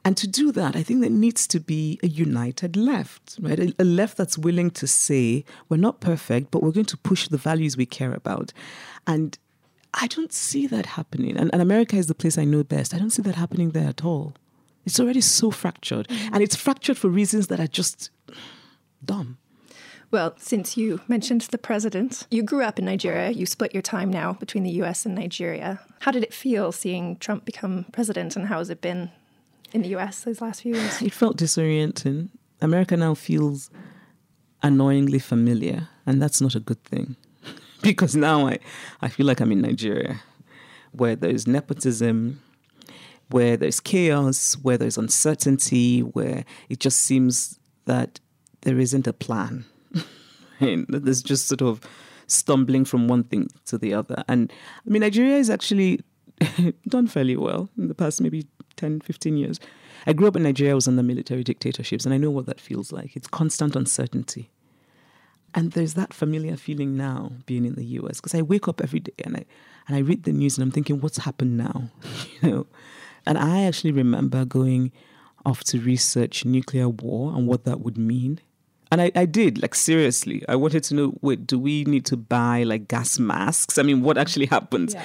And 0.06 0.16
to 0.18 0.28
do 0.28 0.52
that, 0.52 0.76
I 0.76 0.82
think 0.82 1.00
there 1.00 1.10
needs 1.10 1.46
to 1.48 1.58
be 1.58 1.98
a 2.02 2.06
united 2.06 2.76
left, 2.76 3.38
right? 3.40 3.58
A, 3.58 3.74
a, 3.78 3.84
left 3.84 4.18
that's 4.18 4.36
willing 4.36 4.70
to 4.72 4.86
say, 4.86 5.46
we're 5.70 5.78
not 5.78 6.00
perfect, 6.00 6.50
but 6.50 6.62
we're 6.62 6.72
going 6.72 6.84
to 6.86 6.96
push 6.98 7.26
the 7.26 7.38
values 7.38 7.78
we 7.78 7.86
care 7.86 8.12
about. 8.12 8.52
And 9.06 9.38
I 9.94 10.06
don't 10.08 10.32
see 10.32 10.66
that 10.66 10.84
happening. 10.84 11.38
And, 11.38 11.50
and 11.54 11.62
America 11.62 11.96
is 11.96 12.06
the 12.06 12.14
place 12.14 12.36
I 12.36 12.44
know 12.44 12.62
best. 12.62 12.92
I 12.92 12.98
don't 12.98 13.10
see 13.10 13.22
that 13.22 13.34
happening 13.34 13.70
there 13.70 13.88
at 13.88 14.04
all. 14.04 14.34
It's 14.84 15.00
already 15.00 15.20
so 15.20 15.50
fractured. 15.50 16.08
Mm-hmm. 16.08 16.34
And 16.34 16.42
it's 16.42 16.56
fractured 16.56 16.98
for 16.98 17.08
reasons 17.08 17.46
that 17.48 17.60
are 17.60 17.66
just 17.66 18.10
dumb. 19.04 19.38
Well, 20.10 20.34
since 20.38 20.76
you 20.76 21.00
mentioned 21.08 21.40
the 21.40 21.58
president, 21.58 22.26
you 22.30 22.44
grew 22.44 22.62
up 22.62 22.78
in 22.78 22.84
Nigeria. 22.84 23.30
You 23.30 23.46
split 23.46 23.74
your 23.74 23.82
time 23.82 24.10
now 24.10 24.34
between 24.34 24.62
the 24.62 24.70
US 24.82 25.04
and 25.04 25.14
Nigeria. 25.14 25.80
How 26.00 26.12
did 26.12 26.22
it 26.22 26.32
feel 26.32 26.70
seeing 26.70 27.16
Trump 27.16 27.44
become 27.44 27.86
president, 27.90 28.36
and 28.36 28.46
how 28.46 28.58
has 28.58 28.70
it 28.70 28.80
been 28.80 29.10
in 29.72 29.82
the 29.82 29.88
US 29.96 30.22
these 30.22 30.40
last 30.40 30.62
few 30.62 30.74
years? 30.74 31.02
It 31.02 31.12
felt 31.12 31.36
disorienting. 31.36 32.28
America 32.60 32.96
now 32.96 33.14
feels 33.14 33.70
annoyingly 34.62 35.18
familiar, 35.18 35.88
and 36.06 36.22
that's 36.22 36.40
not 36.40 36.54
a 36.54 36.60
good 36.60 36.82
thing. 36.84 37.16
because 37.82 38.14
now 38.14 38.46
I, 38.46 38.60
I 39.02 39.08
feel 39.08 39.26
like 39.26 39.40
I'm 39.40 39.50
in 39.50 39.62
Nigeria, 39.62 40.20
where 40.92 41.16
there's 41.16 41.48
nepotism, 41.48 42.40
where 43.30 43.56
there's 43.56 43.80
chaos, 43.80 44.54
where 44.62 44.78
there's 44.78 44.98
uncertainty, 44.98 46.00
where 46.00 46.44
it 46.68 46.80
just 46.80 47.00
seems 47.00 47.58
that 47.86 48.20
there 48.62 48.78
isn't 48.78 49.06
a 49.06 49.12
plan. 49.12 49.64
there's 50.60 51.22
just 51.22 51.48
sort 51.48 51.62
of 51.62 51.80
stumbling 52.26 52.84
from 52.84 53.08
one 53.08 53.24
thing 53.24 53.48
to 53.66 53.78
the 53.78 53.94
other. 53.94 54.24
And 54.28 54.52
I 54.86 54.90
mean, 54.90 55.00
Nigeria 55.00 55.36
is 55.36 55.50
actually 55.50 56.00
done 56.88 57.06
fairly 57.06 57.36
well 57.36 57.68
in 57.76 57.88
the 57.88 57.94
past 57.94 58.20
maybe 58.20 58.46
10, 58.76 59.00
15 59.00 59.36
years. 59.36 59.60
I 60.06 60.12
grew 60.12 60.28
up 60.28 60.36
in 60.36 60.42
Nigeria, 60.42 60.72
I 60.72 60.74
was 60.74 60.88
under 60.88 61.02
military 61.02 61.44
dictatorships, 61.44 62.04
and 62.04 62.12
I 62.12 62.18
know 62.18 62.30
what 62.30 62.46
that 62.46 62.60
feels 62.60 62.92
like. 62.92 63.16
It's 63.16 63.26
constant 63.26 63.74
uncertainty. 63.74 64.50
And 65.54 65.72
there's 65.72 65.94
that 65.94 66.12
familiar 66.12 66.56
feeling 66.56 66.96
now 66.96 67.32
being 67.46 67.64
in 67.64 67.76
the 67.76 67.84
US 67.84 68.20
because 68.20 68.34
I 68.34 68.42
wake 68.42 68.66
up 68.66 68.80
every 68.82 69.00
day 69.00 69.12
and 69.24 69.36
I 69.36 69.44
and 69.86 69.96
I 69.96 70.00
read 70.00 70.24
the 70.24 70.32
news 70.32 70.56
and 70.56 70.64
I'm 70.64 70.72
thinking, 70.72 71.00
what's 71.00 71.18
happened 71.18 71.56
now? 71.56 71.90
you 72.42 72.50
know? 72.50 72.66
And 73.26 73.38
I 73.38 73.64
actually 73.64 73.92
remember 73.92 74.44
going 74.44 74.92
off 75.46 75.64
to 75.64 75.80
research 75.80 76.44
nuclear 76.44 76.88
war 76.88 77.34
and 77.34 77.46
what 77.46 77.64
that 77.64 77.80
would 77.80 77.98
mean. 77.98 78.40
And 78.90 79.00
I, 79.00 79.10
I 79.16 79.24
did, 79.24 79.60
like 79.60 79.74
seriously. 79.74 80.44
I 80.48 80.56
wanted 80.56 80.84
to 80.84 80.94
know 80.94 81.14
wait, 81.20 81.46
do 81.46 81.58
we 81.58 81.84
need 81.84 82.04
to 82.06 82.16
buy 82.16 82.62
like 82.62 82.86
gas 82.86 83.18
masks? 83.18 83.78
I 83.78 83.82
mean, 83.82 84.02
what 84.02 84.18
actually 84.18 84.46
happens? 84.46 84.94
Yeah. 84.94 85.04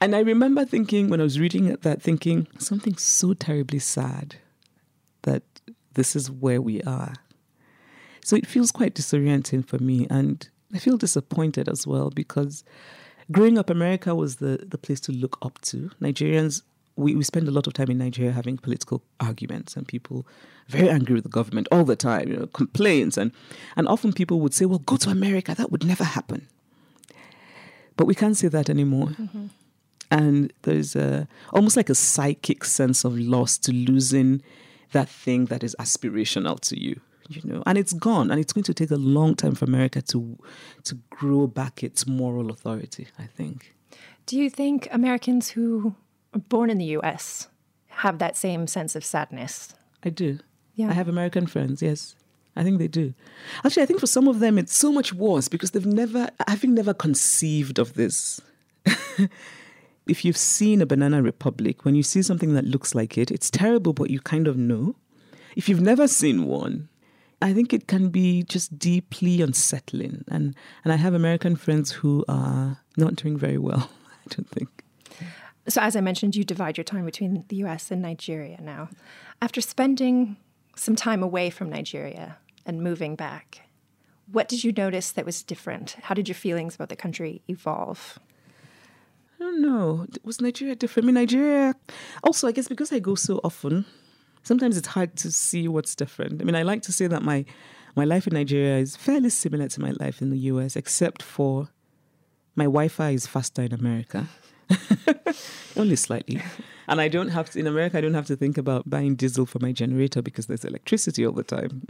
And 0.00 0.14
I 0.14 0.20
remember 0.20 0.64
thinking 0.64 1.08
when 1.08 1.20
I 1.20 1.24
was 1.24 1.38
reading 1.38 1.74
that, 1.74 2.02
thinking 2.02 2.46
something 2.58 2.96
so 2.96 3.34
terribly 3.34 3.78
sad 3.78 4.36
that 5.22 5.42
this 5.94 6.14
is 6.16 6.30
where 6.30 6.62
we 6.62 6.80
are. 6.82 7.14
So 8.24 8.36
it 8.36 8.46
feels 8.46 8.70
quite 8.70 8.94
disorienting 8.94 9.66
for 9.66 9.78
me. 9.78 10.06
And 10.08 10.48
I 10.74 10.78
feel 10.78 10.96
disappointed 10.96 11.68
as 11.68 11.86
well 11.86 12.10
because 12.10 12.64
growing 13.32 13.58
up, 13.58 13.70
America 13.70 14.14
was 14.14 14.36
the, 14.36 14.64
the 14.66 14.78
place 14.78 15.00
to 15.00 15.12
look 15.12 15.38
up 15.42 15.60
to. 15.62 15.90
Nigerians, 16.00 16.62
we, 16.98 17.14
we 17.14 17.22
spend 17.22 17.46
a 17.46 17.52
lot 17.52 17.68
of 17.68 17.74
time 17.74 17.90
in 17.90 17.98
Nigeria 17.98 18.32
having 18.32 18.58
political 18.58 19.02
arguments 19.20 19.76
and 19.76 19.86
people 19.86 20.26
very 20.66 20.90
angry 20.90 21.14
with 21.14 21.22
the 21.22 21.30
government 21.30 21.68
all 21.70 21.84
the 21.84 21.94
time, 21.94 22.28
you 22.28 22.36
know, 22.36 22.46
complaints. 22.48 23.16
And, 23.16 23.30
and 23.76 23.86
often 23.86 24.12
people 24.12 24.40
would 24.40 24.52
say, 24.52 24.64
well, 24.64 24.80
go 24.80 24.96
to 24.96 25.10
America. 25.10 25.54
That 25.54 25.70
would 25.70 25.86
never 25.86 26.02
happen. 26.02 26.48
But 27.96 28.06
we 28.06 28.16
can't 28.16 28.36
say 28.36 28.48
that 28.48 28.68
anymore. 28.68 29.08
Mm-hmm. 29.08 29.46
And 30.10 30.52
there's 30.62 30.96
a, 30.96 31.28
almost 31.52 31.76
like 31.76 31.88
a 31.88 31.94
psychic 31.94 32.64
sense 32.64 33.04
of 33.04 33.16
loss 33.16 33.58
to 33.58 33.72
losing 33.72 34.42
that 34.90 35.08
thing 35.08 35.46
that 35.46 35.62
is 35.62 35.76
aspirational 35.78 36.58
to 36.60 36.80
you 36.80 37.00
you 37.28 37.42
know 37.44 37.62
and 37.66 37.76
it's 37.76 37.92
gone 37.92 38.30
and 38.30 38.40
it's 38.40 38.54
going 38.54 38.64
to 38.64 38.72
take 38.72 38.90
a 38.90 38.96
long 38.96 39.34
time 39.34 39.54
for 39.54 39.66
america 39.66 40.00
to 40.00 40.38
to 40.82 40.94
grow 41.10 41.46
back 41.46 41.84
its 41.84 42.06
moral 42.06 42.50
authority 42.50 43.06
i 43.18 43.24
think 43.26 43.74
do 44.24 44.38
you 44.38 44.48
think 44.48 44.88
americans 44.92 45.50
who 45.50 45.94
born 46.32 46.70
in 46.70 46.78
the 46.78 46.86
us 46.86 47.48
have 47.88 48.18
that 48.18 48.36
same 48.36 48.66
sense 48.66 48.94
of 48.94 49.04
sadness 49.04 49.74
i 50.04 50.10
do 50.10 50.38
yeah 50.74 50.88
i 50.88 50.92
have 50.92 51.08
american 51.08 51.46
friends 51.46 51.82
yes 51.82 52.14
I 52.58 52.64
think 52.64 52.78
they 52.80 52.88
do. 52.88 53.14
Actually, 53.64 53.84
I 53.84 53.86
think 53.86 54.00
for 54.00 54.08
some 54.08 54.26
of 54.26 54.40
them 54.40 54.58
it's 54.58 54.76
so 54.76 54.90
much 54.90 55.12
worse 55.14 55.46
because 55.46 55.70
they've 55.70 55.86
never, 55.86 56.28
having 56.48 56.74
never 56.74 56.92
conceived 56.92 57.78
of 57.78 57.94
this. 57.94 58.40
if 60.08 60.24
you've 60.24 60.36
seen 60.36 60.82
a 60.82 60.86
banana 60.86 61.22
republic, 61.22 61.84
when 61.84 61.94
you 61.94 62.02
see 62.02 62.20
something 62.20 62.54
that 62.54 62.64
looks 62.64 62.96
like 62.96 63.16
it, 63.16 63.30
it's 63.30 63.48
terrible, 63.48 63.92
but 63.92 64.10
you 64.10 64.18
kind 64.18 64.48
of 64.48 64.56
know. 64.56 64.96
If 65.54 65.68
you've 65.68 65.80
never 65.80 66.08
seen 66.08 66.46
one, 66.46 66.88
I 67.40 67.52
think 67.52 67.72
it 67.72 67.86
can 67.86 68.08
be 68.08 68.42
just 68.42 68.76
deeply 68.76 69.40
unsettling. 69.40 70.24
And, 70.28 70.56
and 70.82 70.92
I 70.92 70.96
have 70.96 71.14
American 71.14 71.54
friends 71.54 71.92
who 71.92 72.24
are 72.28 72.80
not 72.96 73.14
doing 73.14 73.36
very 73.36 73.58
well, 73.58 73.88
I 74.26 74.34
don't 74.34 74.48
think. 74.50 74.77
So, 75.68 75.82
as 75.82 75.96
I 75.96 76.00
mentioned, 76.00 76.34
you 76.34 76.44
divide 76.44 76.78
your 76.78 76.84
time 76.84 77.04
between 77.04 77.44
the 77.48 77.56
US 77.56 77.90
and 77.90 78.00
Nigeria 78.00 78.58
now. 78.60 78.88
After 79.42 79.60
spending 79.60 80.36
some 80.76 80.96
time 80.96 81.22
away 81.22 81.50
from 81.50 81.68
Nigeria 81.68 82.38
and 82.64 82.82
moving 82.82 83.16
back, 83.16 83.68
what 84.30 84.48
did 84.48 84.64
you 84.64 84.72
notice 84.72 85.12
that 85.12 85.26
was 85.26 85.42
different? 85.42 85.96
How 86.02 86.14
did 86.14 86.28
your 86.28 86.34
feelings 86.34 86.74
about 86.74 86.88
the 86.88 86.96
country 86.96 87.42
evolve? 87.48 88.18
I 89.38 89.44
don't 89.44 89.62
know. 89.62 90.06
Was 90.24 90.40
Nigeria 90.40 90.74
different? 90.74 91.04
I 91.04 91.06
mean, 91.06 91.14
Nigeria. 91.14 91.74
Also, 92.24 92.48
I 92.48 92.52
guess 92.52 92.68
because 92.68 92.92
I 92.92 92.98
go 92.98 93.14
so 93.14 93.40
often, 93.44 93.84
sometimes 94.42 94.76
it's 94.76 94.88
hard 94.88 95.16
to 95.16 95.30
see 95.30 95.68
what's 95.68 95.94
different. 95.94 96.40
I 96.40 96.44
mean, 96.44 96.56
I 96.56 96.62
like 96.62 96.82
to 96.82 96.92
say 96.92 97.06
that 97.06 97.22
my 97.22 97.44
my 97.94 98.04
life 98.04 98.26
in 98.26 98.34
Nigeria 98.34 98.78
is 98.78 98.96
fairly 98.96 99.30
similar 99.30 99.68
to 99.68 99.80
my 99.80 99.92
life 100.00 100.22
in 100.22 100.30
the 100.30 100.38
US, 100.52 100.76
except 100.76 101.22
for 101.22 101.68
my 102.54 102.64
Wi-Fi 102.64 103.10
is 103.10 103.26
faster 103.26 103.62
in 103.62 103.72
America. 103.72 104.28
Only 105.76 105.96
slightly. 105.96 106.42
And 106.86 107.00
I 107.00 107.08
don't 107.08 107.28
have 107.28 107.50
to, 107.50 107.58
in 107.58 107.66
America, 107.66 107.98
I 107.98 108.00
don't 108.00 108.14
have 108.14 108.26
to 108.26 108.36
think 108.36 108.56
about 108.56 108.88
buying 108.88 109.14
diesel 109.14 109.46
for 109.46 109.58
my 109.60 109.72
generator 109.72 110.22
because 110.22 110.46
there's 110.46 110.64
electricity 110.64 111.24
all 111.26 111.32
the 111.32 111.42
time. 111.42 111.82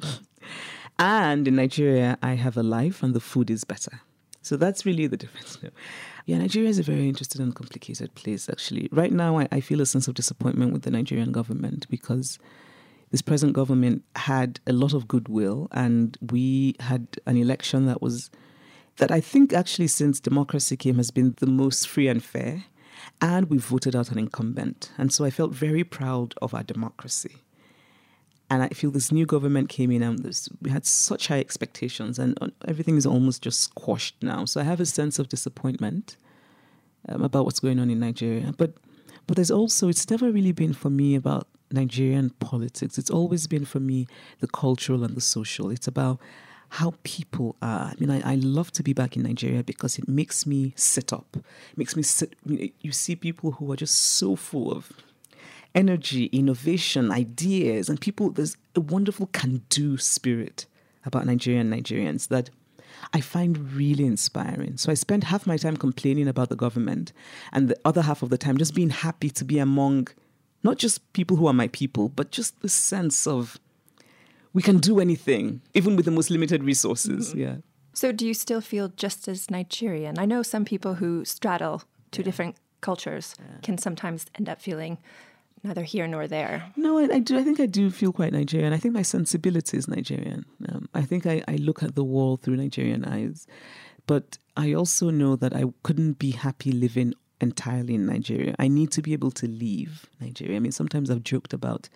and 0.99 1.47
in 1.47 1.57
Nigeria, 1.57 2.19
I 2.23 2.35
have 2.35 2.57
a 2.57 2.63
life 2.63 3.03
and 3.03 3.15
the 3.15 3.21
food 3.21 3.51
is 3.51 3.65
better. 3.65 4.01
So 4.43 4.57
that's 4.57 4.87
really 4.87 5.07
the 5.07 5.17
difference. 5.17 5.59
Yeah, 6.27 6.37
Nigeria 6.37 6.69
is 6.69 6.79
a 6.79 6.83
very 6.83 7.09
interesting 7.09 7.41
and 7.41 7.55
complicated 7.55 8.15
place, 8.15 8.51
actually. 8.51 8.91
Right 8.93 9.13
now, 9.13 9.39
I, 9.39 9.49
I 9.51 9.61
feel 9.63 9.81
a 9.81 9.87
sense 9.87 10.09
of 10.09 10.15
disappointment 10.15 10.75
with 10.75 10.83
the 10.83 10.91
Nigerian 10.91 11.33
government 11.33 11.89
because 11.89 12.39
this 13.11 13.23
present 13.23 13.55
government 13.55 14.05
had 14.15 14.61
a 14.67 14.75
lot 14.75 14.93
of 14.93 15.09
goodwill 15.09 15.69
and 15.71 16.19
we 16.31 16.75
had 16.81 17.07
an 17.25 17.39
election 17.39 17.87
that 17.87 18.03
was, 18.03 18.31
that 18.99 19.11
I 19.11 19.21
think 19.21 19.53
actually 19.53 19.89
since 19.89 20.21
democracy 20.21 20.77
came 20.77 20.97
has 20.97 21.11
been 21.11 21.35
the 21.39 21.47
most 21.47 21.89
free 21.89 22.09
and 22.09 22.23
fair. 22.23 22.65
And 23.21 23.49
we 23.49 23.59
voted 23.59 23.97
out 23.97 24.11
an 24.11 24.19
incumbent. 24.19 24.93
And 24.99 25.13
so 25.13 25.25
I 25.25 25.31
felt 25.31 25.53
very 25.53 25.83
proud 25.83 26.35
of 26.43 26.55
our 26.55 26.63
democracy. 26.63 27.37
And 28.51 28.63
I 28.63 28.69
feel 28.69 28.91
this 28.91 29.13
new 29.13 29.27
government 29.27 29.69
came 29.69 29.91
in 29.91 30.03
and 30.03 30.21
this, 30.21 30.49
we 30.63 30.71
had 30.71 30.87
such 30.87 31.29
high 31.29 31.39
expectations, 31.41 32.19
and 32.19 32.39
uh, 32.41 32.49
everything 32.67 32.97
is 32.97 33.05
almost 33.05 33.43
just 33.43 33.61
squashed 33.61 34.17
now. 34.23 34.47
So 34.47 34.61
I 34.61 34.65
have 34.65 34.81
a 34.81 34.87
sense 34.87 35.19
of 35.19 35.29
disappointment 35.29 36.17
um, 37.09 37.23
about 37.23 37.45
what's 37.45 37.61
going 37.61 37.79
on 37.79 37.91
in 37.91 38.01
Nigeria. 38.01 38.55
But 38.57 38.73
but 39.27 39.37
there's 39.37 39.51
also 39.51 39.89
it's 39.89 40.09
never 40.09 40.33
really 40.33 40.53
been 40.53 40.73
for 40.73 40.89
me 40.89 41.15
about 41.15 41.47
Nigerian 41.71 42.31
politics. 42.31 42.97
It's 42.97 43.11
always 43.11 43.47
been 43.47 43.67
for 43.67 43.81
me 43.81 44.07
the 44.41 44.47
cultural 44.49 45.05
and 45.05 45.15
the 45.15 45.21
social. 45.21 45.71
It's 45.71 45.87
about 45.87 46.19
how 46.71 46.95
people 47.03 47.57
are. 47.63 47.93
I 47.93 47.95
mean, 47.99 48.11
I, 48.11 48.33
I 48.33 48.35
love 48.37 48.71
to 48.73 48.83
be 48.83 48.93
back 48.93 49.17
in 49.17 49.23
Nigeria 49.23 49.63
because 49.63 49.99
it 49.99 50.09
makes 50.09 50.47
me 50.47 50.73
sit 50.77 51.13
up. 51.13 51.37
Makes 51.77 51.97
me 51.97 52.03
sit. 52.03 52.37
You 52.47 52.93
see 52.93 53.17
people 53.17 53.53
who 53.53 53.73
are 53.73 53.77
just 53.77 53.95
so 53.95 54.37
full 54.37 54.73
of 54.73 54.93
energy, 55.75 56.27
innovation, 56.27 57.11
ideas, 57.11 57.89
and 57.89 58.01
people, 58.01 58.31
there's 58.31 58.57
a 58.75 58.81
wonderful 58.81 59.27
can 59.27 59.63
do 59.69 59.97
spirit 59.97 60.67
about 61.05 61.27
Nigerian 61.27 61.71
Nigerians 61.71 62.29
that 62.29 62.51
I 63.13 63.21
find 63.21 63.73
really 63.73 64.05
inspiring. 64.05 64.77
So 64.77 64.91
I 64.91 64.95
spend 64.95 65.25
half 65.25 65.47
my 65.47 65.57
time 65.57 65.77
complaining 65.77 66.29
about 66.29 66.49
the 66.49 66.57
government 66.57 67.13
and 67.53 67.69
the 67.69 67.79
other 67.85 68.03
half 68.03 68.23
of 68.23 68.31
the 68.31 68.39
time 68.39 68.59
just 68.59 68.75
being 68.75 68.91
happy 68.91 69.31
to 69.31 69.45
be 69.45 69.59
among 69.59 70.09
not 70.63 70.79
just 70.79 71.13
people 71.13 71.37
who 71.37 71.47
are 71.47 71.53
my 71.53 71.69
people, 71.69 72.09
but 72.09 72.31
just 72.31 72.61
the 72.61 72.69
sense 72.69 73.27
of 73.27 73.59
we 74.53 74.63
can 74.63 74.79
do 74.79 75.01
anything, 75.01 75.61
even 75.75 75.97
with 75.97 76.05
the 76.05 76.11
most 76.11 76.31
limited 76.31 76.65
resources. 76.65 77.31
Mm-hmm. 77.31 77.39
Yeah. 77.41 77.57
So 77.93 78.13
do 78.13 78.27
you 78.27 78.35
still 78.35 78.61
feel 78.61 78.89
just 78.89 79.29
as 79.29 79.51
Nigerian? 79.51 80.19
I 80.19 80.25
know 80.25 80.43
some 80.43 80.65
people 80.65 80.95
who 80.95 81.25
straddle 81.25 81.83
two 82.11 82.23
yeah. 82.23 82.25
different 82.25 82.57
cultures 82.81 83.35
yeah. 83.39 83.61
can 83.63 83.79
sometimes 83.79 84.27
end 84.37 84.49
up 84.49 84.61
feeling 84.61 84.99
neither 85.65 85.83
here 85.83 86.07
nor 86.07 86.29
there. 86.29 86.65
No, 86.77 86.99
I, 86.99 87.09
I, 87.15 87.19
do. 87.19 87.37
I 87.39 87.43
think 87.43 87.59
I 87.59 87.67
do 87.67 87.91
feel 87.91 88.13
quite 88.13 88.33
Nigerian. 88.33 88.73
I 88.73 88.77
think 88.77 88.95
my 88.95 89.03
sensibility 89.03 89.77
is 89.77 89.89
Nigerian. 89.89 90.45
Um, 90.69 90.89
I 90.95 91.03
think 91.03 91.27
I, 91.27 91.43
I 91.49 91.57
look 91.57 91.83
at 91.83 91.95
the 91.95 92.05
world 92.05 92.43
through 92.43 92.57
Nigerian 92.57 93.05
eyes. 93.05 93.47
But 94.07 94.39
I 94.57 94.73
also 94.73 95.11
know 95.11 95.37
that 95.37 95.55
I 95.55 95.65
couldn't 95.83 96.19
be 96.19 96.31
happy 96.31 96.73
living 96.73 97.15
entirely 97.41 97.95
in 97.95 98.07
Nigeria. 98.07 98.55
I 98.59 98.69
need 98.69 98.91
to 98.93 99.03
be 99.03 99.13
able 99.13 99.31
to 99.33 99.47
leave 99.47 100.07
Nigeria. 100.21 100.57
I 100.57 100.61
mean, 100.61 100.73
sometimes 100.73 101.11
I've 101.11 101.23
joked 101.23 101.53
about 101.53 101.89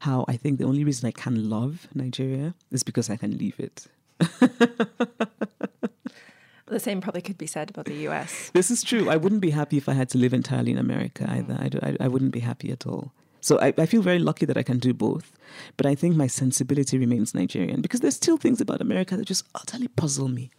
how 0.00 0.24
I 0.28 0.36
think 0.36 0.58
the 0.58 0.64
only 0.64 0.84
reason 0.84 1.06
I 1.06 1.12
can 1.12 1.48
love 1.48 1.88
Nigeria 1.94 2.54
is 2.70 2.82
because 2.82 3.08
I 3.08 3.16
can 3.16 3.38
leave 3.38 3.58
it. 3.58 3.86
The 6.70 6.78
same 6.78 7.00
probably 7.00 7.20
could 7.20 7.36
be 7.36 7.48
said 7.48 7.70
about 7.70 7.86
the 7.86 8.06
US. 8.08 8.50
This 8.54 8.70
is 8.70 8.82
true. 8.84 9.10
I 9.10 9.16
wouldn't 9.16 9.40
be 9.40 9.50
happy 9.50 9.76
if 9.76 9.88
I 9.88 9.94
had 9.94 10.08
to 10.10 10.18
live 10.18 10.32
entirely 10.32 10.70
in 10.70 10.78
America 10.78 11.26
either. 11.28 11.54
I, 11.60 11.88
I, 11.88 11.96
I 12.04 12.08
wouldn't 12.08 12.30
be 12.30 12.40
happy 12.40 12.70
at 12.70 12.86
all. 12.86 13.12
So 13.40 13.58
I, 13.58 13.74
I, 13.76 13.86
feel 13.86 14.02
very 14.02 14.18
lucky 14.18 14.46
that 14.46 14.56
I 14.56 14.62
can 14.62 14.78
do 14.78 14.94
both. 14.94 15.32
But 15.76 15.86
I 15.86 15.94
think 15.94 16.14
my 16.14 16.28
sensibility 16.28 16.96
remains 16.96 17.34
Nigerian 17.34 17.80
because 17.80 18.00
there's 18.00 18.14
still 18.14 18.36
things 18.36 18.60
about 18.60 18.80
America 18.80 19.16
that 19.16 19.24
just 19.24 19.44
utterly 19.54 19.88
puzzle 19.88 20.28
me. 20.28 20.50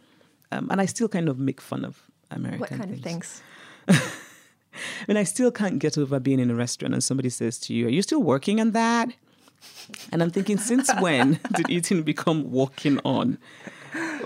Um, 0.51 0.67
and 0.69 0.81
I 0.81 0.85
still 0.85 1.07
kind 1.07 1.29
of 1.29 1.39
make 1.39 1.61
fun 1.61 1.85
of 1.85 2.01
America. 2.29 2.59
What 2.59 2.69
kind 2.69 3.01
things. 3.01 3.41
of 3.87 3.95
things? 3.95 4.11
I 5.07 5.07
mean, 5.07 5.17
I 5.17 5.23
still 5.23 5.51
can't 5.51 5.79
get 5.79 5.97
over 5.97 6.19
being 6.19 6.39
in 6.39 6.51
a 6.51 6.55
restaurant 6.55 6.93
and 6.93 7.03
somebody 7.03 7.29
says 7.29 7.57
to 7.59 7.73
you, 7.73 7.87
Are 7.87 7.91
you 7.91 8.01
still 8.01 8.21
working 8.21 8.59
on 8.59 8.71
that? 8.71 9.13
And 10.11 10.21
I'm 10.21 10.31
thinking, 10.31 10.57
since 10.57 10.89
when 10.99 11.39
did 11.55 11.69
eating 11.69 12.03
become 12.03 12.51
walking 12.51 12.99
on? 13.05 13.37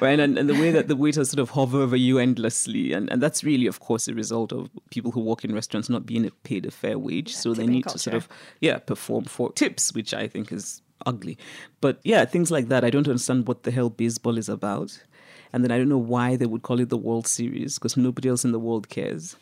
right? 0.01 0.19
And, 0.19 0.37
and 0.37 0.49
the 0.49 0.53
way 0.53 0.71
that 0.71 0.87
the 0.87 0.95
waiters 0.95 1.29
sort 1.29 1.39
of 1.39 1.51
hover 1.51 1.81
over 1.81 1.95
you 1.95 2.19
endlessly. 2.19 2.93
And, 2.93 3.11
and 3.11 3.21
that's 3.21 3.43
really, 3.43 3.67
of 3.67 3.79
course, 3.79 4.07
a 4.07 4.13
result 4.13 4.51
of 4.51 4.69
people 4.89 5.11
who 5.11 5.21
work 5.21 5.43
in 5.43 5.53
restaurants 5.53 5.89
not 5.89 6.05
being 6.05 6.29
paid 6.43 6.65
a 6.65 6.71
fair 6.71 6.99
wage. 6.99 7.31
Yeah, 7.31 7.37
so 7.37 7.53
they 7.53 7.67
need 7.67 7.85
culture. 7.85 7.97
to 7.97 7.99
sort 7.99 8.15
of, 8.15 8.29
yeah, 8.59 8.77
perform 8.77 9.25
for 9.25 9.51
tips, 9.51 9.93
which 9.93 10.13
I 10.13 10.27
think 10.27 10.51
is 10.51 10.81
ugly. 11.05 11.37
But 11.81 11.99
yeah, 12.03 12.25
things 12.25 12.51
like 12.51 12.67
that. 12.69 12.83
I 12.83 12.89
don't 12.89 13.07
understand 13.07 13.47
what 13.47 13.63
the 13.63 13.71
hell 13.71 13.89
baseball 13.89 14.37
is 14.37 14.49
about. 14.49 15.01
And 15.53 15.63
then 15.63 15.71
I 15.71 15.77
don't 15.77 15.89
know 15.89 15.97
why 15.97 16.35
they 16.35 16.45
would 16.45 16.63
call 16.63 16.79
it 16.79 16.89
the 16.89 16.97
World 16.97 17.27
Series 17.27 17.75
because 17.75 17.95
nobody 17.95 18.29
else 18.29 18.43
in 18.43 18.51
the 18.51 18.59
world 18.59 18.89
cares. 18.89 19.35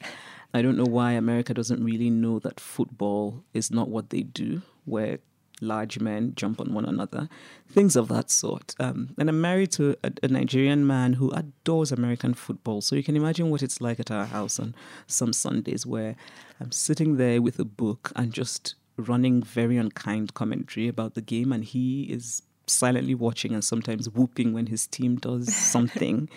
I 0.53 0.61
don't 0.61 0.77
know 0.77 0.85
why 0.85 1.13
America 1.13 1.53
doesn't 1.53 1.83
really 1.83 2.11
know 2.11 2.37
that 2.39 2.59
football 2.59 3.43
is 3.53 3.71
not 3.71 3.89
what 3.89 4.11
they 4.11 4.21
do, 4.21 4.61
where 4.85 5.17
large 5.61 5.99
men 5.99 6.33
jump 6.35 6.59
on 6.59 6.73
one 6.73 6.85
another, 6.85 7.29
things 7.69 7.95
of 7.95 8.07
that 8.09 8.29
sort. 8.29 8.75
Um, 8.79 9.15
and 9.17 9.29
I'm 9.29 9.41
married 9.41 9.71
to 9.73 9.95
a, 10.03 10.11
a, 10.21 10.27
Nigerian 10.27 10.85
man 10.85 11.13
who 11.13 11.31
adores 11.31 11.91
American 11.91 12.33
football. 12.33 12.81
So 12.81 12.95
you 12.95 13.03
can 13.03 13.15
imagine 13.15 13.49
what 13.49 13.63
it's 13.63 13.81
like 13.81 13.99
at 13.99 14.11
our 14.11 14.25
house 14.25 14.59
on 14.59 14.75
some 15.07 15.33
Sundays 15.33 15.85
where 15.85 16.15
I'm 16.59 16.71
sitting 16.71 17.17
there 17.17 17.41
with 17.41 17.59
a 17.59 17.65
book 17.65 18.11
and 18.15 18.33
just 18.33 18.75
running 18.97 19.41
very 19.41 19.77
unkind 19.77 20.33
commentary 20.33 20.87
about 20.87 21.15
the 21.15 21.21
game, 21.21 21.51
and 21.51 21.63
he 21.63 22.03
is 22.03 22.41
silently 22.67 23.13
watching 23.13 23.53
and 23.53 23.63
sometimes 23.63 24.09
whooping 24.09 24.53
when 24.53 24.67
his 24.67 24.87
team 24.87 25.17
does 25.17 25.53
something 25.71 26.29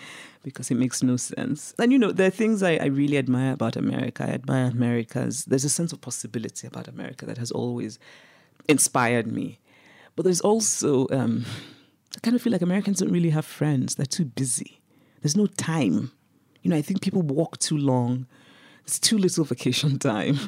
because 0.43 0.71
it 0.71 0.75
makes 0.75 1.03
no 1.03 1.17
sense. 1.17 1.73
And 1.79 1.91
you 1.91 1.99
know, 1.99 2.11
there 2.11 2.27
are 2.27 2.31
things 2.31 2.63
I, 2.63 2.75
I, 2.75 2.85
really 2.85 3.17
admire 3.17 3.53
about 3.53 3.75
America. 3.75 4.23
I 4.23 4.29
admire 4.29 4.65
America's, 4.65 5.45
there's 5.45 5.65
a 5.65 5.69
sense 5.69 5.93
of 5.93 6.01
possibility 6.01 6.67
about 6.67 6.87
America 6.87 7.25
that 7.25 7.37
has 7.37 7.51
always 7.51 7.99
inspired 8.67 9.27
me. 9.27 9.59
But 10.15 10.23
there's 10.23 10.41
also, 10.41 11.07
um, 11.11 11.45
I 12.15 12.19
kind 12.21 12.35
of 12.35 12.41
feel 12.41 12.51
like 12.51 12.61
Americans 12.61 12.99
don't 12.99 13.11
really 13.11 13.29
have 13.29 13.45
friends. 13.45 13.95
They're 13.95 14.05
too 14.05 14.25
busy. 14.25 14.81
There's 15.21 15.37
no 15.37 15.45
time. 15.45 16.11
You 16.63 16.71
know, 16.71 16.77
I 16.77 16.81
think 16.81 17.01
people 17.01 17.21
walk 17.21 17.59
too 17.59 17.77
long. 17.77 18.25
There's 18.85 18.99
too 18.99 19.17
little 19.17 19.45
vacation 19.45 19.99
time. 20.11 20.39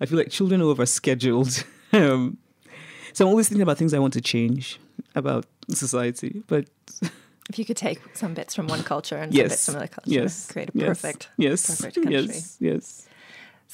I 0.00 0.06
feel 0.06 0.18
like 0.18 0.30
children 0.30 0.60
are 0.60 0.64
overscheduled. 0.66 1.64
um, 1.92 2.38
so 3.12 3.24
I'm 3.24 3.30
always 3.30 3.48
thinking 3.48 3.62
about 3.62 3.78
things 3.78 3.94
I 3.94 3.98
want 3.98 4.12
to 4.14 4.20
change 4.20 4.78
about 5.14 5.46
society. 5.70 6.42
But 6.46 6.66
if 7.50 7.58
you 7.58 7.64
could 7.64 7.76
take 7.76 8.00
some 8.14 8.34
bits 8.34 8.54
from 8.54 8.66
one 8.68 8.82
culture 8.82 9.16
and 9.16 9.32
yes. 9.32 9.42
some 9.42 9.48
bits 9.48 9.64
from 9.64 9.74
another 9.74 9.88
culture, 9.88 10.10
yes. 10.10 10.50
create 10.50 10.68
a 10.68 10.72
perfect, 10.72 11.28
yes. 11.36 11.66
perfect 11.66 11.94
country. 11.96 12.12
Yes, 12.12 12.56
yes. 12.60 13.08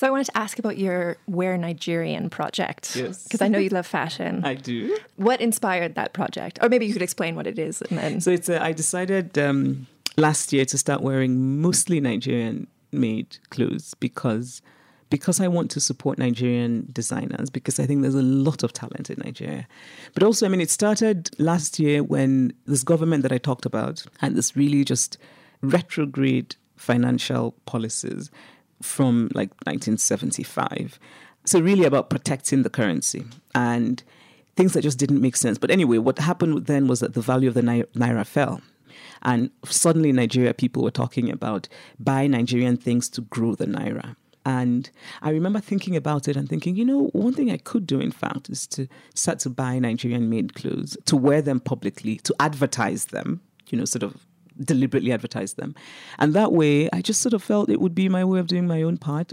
So 0.01 0.07
I 0.07 0.11
wanted 0.11 0.29
to 0.29 0.39
ask 0.39 0.59
about 0.59 0.79
your 0.79 1.19
Wear 1.27 1.59
Nigerian 1.59 2.31
project. 2.31 2.97
Yes. 2.97 3.25
Because 3.25 3.43
I 3.43 3.49
know 3.49 3.59
you 3.59 3.69
love 3.69 3.87
fashion. 3.87 4.43
I 4.47 4.55
do. 4.55 4.97
What 5.17 5.43
inspired 5.43 5.95
that 5.97 6.15
project? 6.15 6.59
Or 6.63 6.71
maybe 6.71 6.87
you 6.87 6.95
could 6.95 7.03
explain 7.03 7.37
what 7.37 7.47
it 7.47 7.59
is 7.59 7.83
and 7.83 7.99
then. 7.99 8.21
So 8.23 8.31
it's 8.31 8.49
a, 8.49 8.63
I 8.63 8.73
decided 8.73 9.37
um, 9.37 9.87
last 10.17 10.55
year 10.55 10.65
to 10.65 10.79
start 10.79 11.03
wearing 11.03 11.61
mostly 11.61 12.01
Nigerian 12.01 12.67
made 12.93 13.37
clothes 13.51 13.93
because 14.01 14.63
because 15.11 15.39
I 15.39 15.49
want 15.49 15.71
to 15.73 15.81
support 15.81 16.17
Nigerian 16.17 16.89
designers 16.91 17.51
because 17.51 17.79
I 17.79 17.85
think 17.85 18.01
there's 18.01 18.15
a 18.15 18.23
lot 18.23 18.63
of 18.63 18.73
talent 18.73 19.11
in 19.11 19.21
Nigeria. 19.23 19.69
But 20.15 20.23
also, 20.23 20.47
I 20.47 20.49
mean, 20.49 20.63
it 20.63 20.71
started 20.71 21.29
last 21.39 21.79
year 21.79 22.03
when 22.03 22.55
this 22.65 22.85
government 22.85 23.23
that 23.25 23.33
I 23.33 23.39
talked 23.39 23.67
about 23.67 24.07
had 24.21 24.35
this 24.35 24.57
really 24.57 24.83
just 24.83 25.19
retrograde 25.61 26.57
financial 26.77 27.53
policies 27.67 28.31
from 28.83 29.31
like 29.35 29.51
1975. 29.67 30.99
So, 31.45 31.61
really 31.61 31.85
about 31.85 32.11
protecting 32.11 32.63
the 32.63 32.71
currency 32.71 33.25
and 33.55 34.03
things 34.57 34.75
that 34.75 34.83
just 34.83 34.99
didn't 34.99 35.21
make 35.21 35.37
sense. 35.37 35.59
But 35.59 35.71
anyway, 35.71 35.99
what 35.99 36.19
happened 36.19 36.67
then 36.67 36.87
was 36.87 37.01
that 37.01 37.15
the 37.15 37.21
value 37.21 37.49
of 37.49 37.55
the 37.55 37.63
naira 37.63 38.27
fell. 38.27 38.61
And 39.23 39.51
suddenly, 39.65 40.13
Nigeria 40.13 40.55
people 40.55 40.83
were 40.83 40.91
talking 40.91 41.31
about 41.31 41.69
buy 41.99 42.27
Nigerian 42.27 42.77
things 42.77 43.09
to 43.11 43.23
grow 43.23 43.55
the 43.55 43.67
naira. 43.67 44.17
And 44.47 44.91
I 45.21 45.31
remember 45.31 45.61
thinking 45.61 45.97
about 45.97 46.27
it 46.27 46.37
and 46.37 46.49
thinking, 46.49 46.75
you 46.75 46.85
know, 46.85 47.09
one 47.13 47.35
thing 47.35 47.51
I 47.51 47.59
could 47.59 47.87
do, 47.87 48.01
in 48.01 48.11
fact, 48.11 48.49
is 48.49 48.67
to 48.69 48.89
start 49.15 49.39
to 49.41 49.51
buy 49.51 49.79
Nigerian 49.79 50.31
made 50.31 50.55
clothes, 50.55 50.97
to 51.07 51.17
wear 51.17 51.43
them 51.43 51.61
publicly, 51.61 52.17
to 52.19 52.35
advertise 52.41 53.07
them, 53.07 53.43
you 53.69 53.79
know, 53.79 53.85
sort 53.85 54.03
of 54.03 54.27
deliberately 54.59 55.13
advertise 55.13 55.55
them. 55.55 55.75
And 56.19 56.35
that 56.35 56.53
way, 56.53 56.89
I 56.93 57.03
just 57.03 57.21
sort 57.21 57.35
of 57.35 57.43
felt 57.43 57.71
it 57.71 57.81
would 57.81 57.95
be 57.95 58.09
my 58.09 58.25
way 58.25 58.39
of 58.39 58.47
doing 58.47 58.67
my 58.67 58.83
own 58.83 58.97
part 58.97 59.33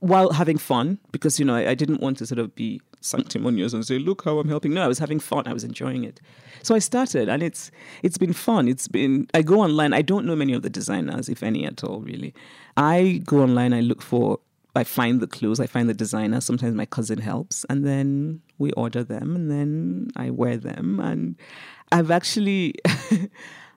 while 0.00 0.30
having 0.32 0.58
fun, 0.58 0.98
because, 1.10 1.40
you 1.40 1.44
know, 1.44 1.56
I, 1.56 1.70
I 1.70 1.74
didn't 1.74 2.00
want 2.00 2.18
to 2.18 2.26
sort 2.26 2.38
of 2.38 2.54
be 2.54 2.80
sanctimonious 3.00 3.72
and 3.72 3.84
say, 3.84 3.98
look 3.98 4.24
how 4.24 4.38
I'm 4.38 4.48
helping. 4.48 4.72
No, 4.72 4.82
I 4.82 4.86
was 4.86 4.98
having 4.98 5.18
fun. 5.18 5.48
I 5.48 5.52
was 5.52 5.64
enjoying 5.64 6.04
it. 6.04 6.20
So 6.62 6.74
I 6.74 6.78
started 6.78 7.28
and 7.28 7.42
it's 7.42 7.70
it's 8.02 8.18
been 8.18 8.32
fun. 8.32 8.68
It's 8.68 8.88
been 8.88 9.28
I 9.34 9.42
go 9.42 9.60
online. 9.60 9.92
I 9.92 10.02
don't 10.02 10.26
know 10.26 10.36
many 10.36 10.52
of 10.52 10.62
the 10.62 10.70
designers, 10.70 11.28
if 11.28 11.42
any 11.42 11.64
at 11.64 11.82
all, 11.84 12.00
really. 12.00 12.34
I 12.76 13.22
go 13.24 13.42
online, 13.42 13.72
I 13.72 13.80
look 13.80 14.02
for 14.02 14.38
I 14.76 14.84
find 14.84 15.20
the 15.20 15.26
clothes, 15.26 15.60
I 15.60 15.66
find 15.66 15.88
the 15.88 15.94
designer. 15.94 16.40
Sometimes 16.40 16.74
my 16.74 16.86
cousin 16.86 17.18
helps, 17.18 17.64
and 17.68 17.84
then 17.86 18.40
we 18.58 18.70
order 18.72 19.02
them, 19.02 19.34
and 19.34 19.50
then 19.50 20.08
I 20.16 20.30
wear 20.30 20.56
them. 20.56 21.00
And 21.00 21.36
I've 21.90 22.10
actually, 22.10 22.74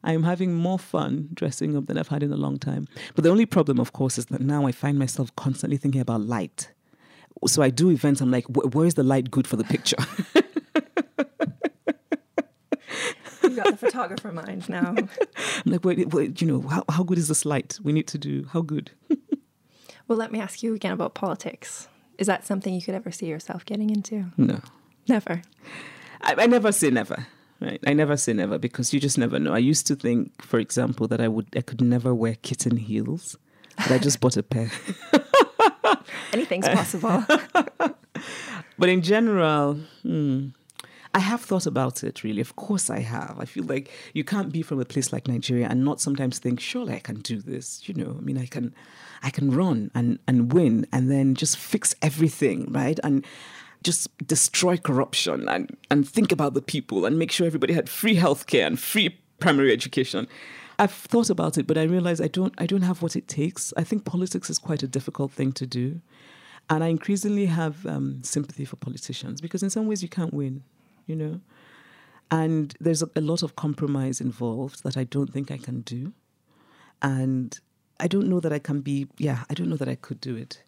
I'm 0.03 0.23
having 0.23 0.53
more 0.53 0.79
fun 0.79 1.29
dressing 1.33 1.77
up 1.77 1.85
than 1.87 1.97
I've 1.97 2.07
had 2.07 2.23
in 2.23 2.33
a 2.33 2.37
long 2.37 2.57
time. 2.57 2.87
But 3.15 3.23
the 3.23 3.29
only 3.29 3.45
problem, 3.45 3.79
of 3.79 3.93
course, 3.93 4.17
is 4.17 4.25
that 4.27 4.41
now 4.41 4.65
I 4.65 4.71
find 4.71 4.97
myself 4.97 5.35
constantly 5.35 5.77
thinking 5.77 6.01
about 6.01 6.21
light. 6.21 6.71
So 7.47 7.61
I 7.61 7.69
do 7.69 7.89
events. 7.89 8.21
I'm 8.21 8.31
like, 8.31 8.45
where's 8.47 8.95
the 8.95 9.03
light 9.03 9.31
good 9.31 9.47
for 9.47 9.55
the 9.55 9.63
picture? 9.63 9.97
You've 13.43 13.55
got 13.55 13.71
the 13.71 13.77
photographer 13.77 14.31
mind 14.31 14.69
now. 14.69 14.95
I'm 15.65 15.71
like, 15.71 15.83
wait, 15.83 16.07
wait, 16.13 16.41
you 16.41 16.47
know, 16.47 16.67
how, 16.67 16.83
how 16.89 17.03
good 17.03 17.17
is 17.17 17.27
this 17.27 17.45
light? 17.45 17.79
We 17.83 17.91
need 17.91 18.07
to 18.07 18.17
do 18.17 18.47
how 18.51 18.61
good. 18.61 18.91
Well, 20.07 20.17
let 20.17 20.33
me 20.33 20.41
ask 20.41 20.61
you 20.61 20.73
again 20.73 20.91
about 20.91 21.13
politics. 21.13 21.87
Is 22.17 22.27
that 22.27 22.45
something 22.45 22.73
you 22.73 22.81
could 22.81 22.95
ever 22.95 23.11
see 23.11 23.27
yourself 23.27 23.63
getting 23.63 23.89
into? 23.89 24.25
No. 24.35 24.59
Never. 25.07 25.41
I, 26.19 26.35
I 26.37 26.47
never 26.47 26.73
say 26.73 26.89
never. 26.89 27.27
Right. 27.61 27.79
I 27.85 27.93
never 27.93 28.17
say 28.17 28.33
never 28.33 28.57
because 28.57 28.91
you 28.91 28.99
just 28.99 29.19
never 29.19 29.37
know. 29.37 29.53
I 29.53 29.59
used 29.59 29.85
to 29.87 29.95
think, 29.95 30.41
for 30.41 30.57
example, 30.57 31.07
that 31.09 31.21
I 31.21 31.27
would 31.27 31.47
I 31.55 31.61
could 31.61 31.79
never 31.79 32.13
wear 32.13 32.35
kitten 32.41 32.77
heels. 32.77 33.37
But 33.77 33.91
I 33.91 33.97
just 33.99 34.19
bought 34.19 34.35
a 34.35 34.43
pair. 34.43 34.71
Anything's 36.33 36.67
possible. 36.67 37.23
but 38.79 38.89
in 38.89 39.01
general, 39.01 39.75
hmm, 40.01 40.49
I 41.13 41.19
have 41.19 41.41
thought 41.41 41.67
about 41.67 42.03
it 42.03 42.23
really. 42.23 42.41
Of 42.41 42.55
course, 42.55 42.89
I 42.89 42.99
have. 42.99 43.37
I 43.39 43.45
feel 43.45 43.65
like 43.65 43.91
you 44.13 44.23
can't 44.23 44.51
be 44.51 44.63
from 44.63 44.79
a 44.79 44.85
place 44.85 45.13
like 45.13 45.27
Nigeria 45.27 45.67
and 45.69 45.85
not 45.85 46.01
sometimes 46.01 46.39
think, 46.39 46.59
surely 46.59 46.95
I 46.95 46.99
can 46.99 47.17
do 47.21 47.39
this. 47.39 47.87
You 47.87 47.93
know, 47.93 48.15
I 48.17 48.21
mean, 48.21 48.37
I 48.37 48.47
can, 48.47 48.73
I 49.21 49.29
can 49.29 49.51
run 49.51 49.91
and 49.93 50.17
and 50.27 50.51
win, 50.51 50.87
and 50.91 51.11
then 51.11 51.35
just 51.35 51.57
fix 51.57 51.93
everything, 52.01 52.71
right? 52.71 52.99
And 53.03 53.23
just 53.83 54.09
destroy 54.27 54.77
corruption 54.77 55.49
and 55.49 55.75
and 55.89 56.07
think 56.07 56.31
about 56.31 56.53
the 56.53 56.61
people 56.61 57.05
and 57.05 57.17
make 57.17 57.31
sure 57.31 57.47
everybody 57.47 57.73
had 57.73 57.89
free 57.89 58.15
healthcare 58.15 58.67
and 58.67 58.79
free 58.79 59.17
primary 59.39 59.71
education. 59.71 60.27
I've 60.79 60.91
thought 60.91 61.29
about 61.29 61.57
it, 61.57 61.67
but 61.67 61.77
I 61.77 61.83
realize 61.83 62.19
I 62.21 62.27
don't. 62.27 62.53
I 62.57 62.65
don't 62.65 62.83
have 62.83 63.01
what 63.01 63.15
it 63.15 63.27
takes. 63.27 63.73
I 63.77 63.83
think 63.83 64.05
politics 64.05 64.49
is 64.49 64.57
quite 64.57 64.83
a 64.83 64.87
difficult 64.87 65.31
thing 65.31 65.51
to 65.53 65.67
do. 65.67 66.01
And 66.69 66.83
I 66.83 66.87
increasingly 66.87 67.47
have 67.47 67.85
um, 67.85 68.23
sympathy 68.23 68.65
for 68.65 68.77
politicians 68.77 69.41
because, 69.41 69.61
in 69.61 69.69
some 69.69 69.87
ways, 69.87 70.01
you 70.01 70.09
can't 70.09 70.33
win 70.33 70.63
you 71.11 71.15
know? 71.15 71.41
And 72.29 72.73
there's 72.79 73.03
a, 73.03 73.09
a 73.15 73.21
lot 73.21 73.43
of 73.43 73.55
compromise 73.55 74.21
involved 74.21 74.83
that 74.83 74.97
I 74.97 75.03
don't 75.03 75.31
think 75.31 75.51
I 75.51 75.57
can 75.57 75.81
do. 75.81 76.13
And 77.01 77.59
I 77.99 78.07
don't 78.07 78.27
know 78.27 78.39
that 78.39 78.53
I 78.53 78.59
can 78.59 78.81
be, 78.81 79.07
yeah, 79.17 79.43
I 79.49 79.53
don't 79.53 79.69
know 79.69 79.75
that 79.75 79.89
I 79.89 79.95
could 79.95 80.21
do 80.21 80.35
it. 80.35 80.63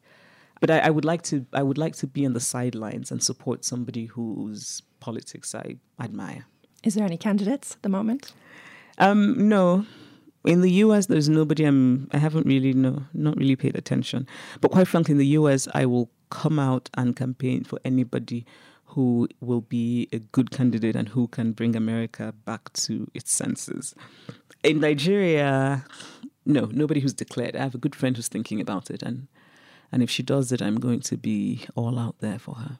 But 0.64 0.72
I, 0.72 0.80
I 0.80 0.90
would 0.92 1.04
like 1.04 1.24
to 1.24 1.46
I 1.52 1.62
would 1.62 1.78
like 1.78 1.94
to 1.98 2.08
be 2.08 2.26
on 2.26 2.32
the 2.32 2.40
sidelines 2.40 3.12
and 3.12 3.22
support 3.22 3.66
somebody 3.66 4.06
whose 4.06 4.82
politics 5.02 5.54
I 5.54 5.76
admire. 6.00 6.46
Is 6.86 6.94
there 6.94 7.04
any 7.04 7.18
candidates 7.18 7.74
at 7.74 7.82
the 7.82 7.90
moment? 7.90 8.32
Um, 8.98 9.50
no. 9.50 9.86
In 10.46 10.62
the 10.62 10.72
US, 10.86 11.08
there's 11.08 11.28
nobody 11.28 11.66
I'm. 11.66 12.08
I 12.14 12.18
haven't 12.18 12.46
really 12.46 12.72
no, 12.72 13.04
not 13.14 13.36
really 13.36 13.58
paid 13.58 13.76
attention. 13.76 14.26
But 14.62 14.72
quite 14.72 14.88
frankly, 14.88 15.12
in 15.12 15.18
the 15.18 15.36
US, 15.40 15.68
I 15.74 15.86
will 15.86 16.10
come 16.30 16.60
out 16.60 16.90
and 16.94 17.14
campaign 17.14 17.66
for 17.66 17.78
anybody 17.84 18.46
who 18.86 19.28
will 19.42 19.60
be 19.60 20.08
a 20.14 20.20
good 20.20 20.50
candidate 20.52 20.96
and 20.96 21.10
who 21.10 21.28
can 21.28 21.52
bring 21.52 21.76
America 21.76 22.34
back 22.46 22.72
to 22.86 23.06
its 23.14 23.34
senses. 23.34 23.96
In 24.64 24.80
Nigeria, 24.80 25.84
no, 26.46 26.70
nobody 26.72 27.02
who's 27.02 27.14
declared. 27.14 27.58
I 27.58 27.64
have 27.64 27.76
a 27.76 27.80
good 27.86 27.96
friend 27.96 28.16
who's 28.16 28.30
thinking 28.30 28.62
about 28.62 28.90
it, 28.90 29.04
and 29.04 29.28
and 29.94 30.02
if 30.02 30.10
she 30.10 30.24
does 30.24 30.52
it, 30.52 30.60
I'm 30.60 30.80
going 30.80 31.02
to 31.02 31.18
be 31.18 31.66
all 31.76 32.00
out 32.00 32.16
there 32.20 32.40
for 32.40 32.56
her. 32.56 32.80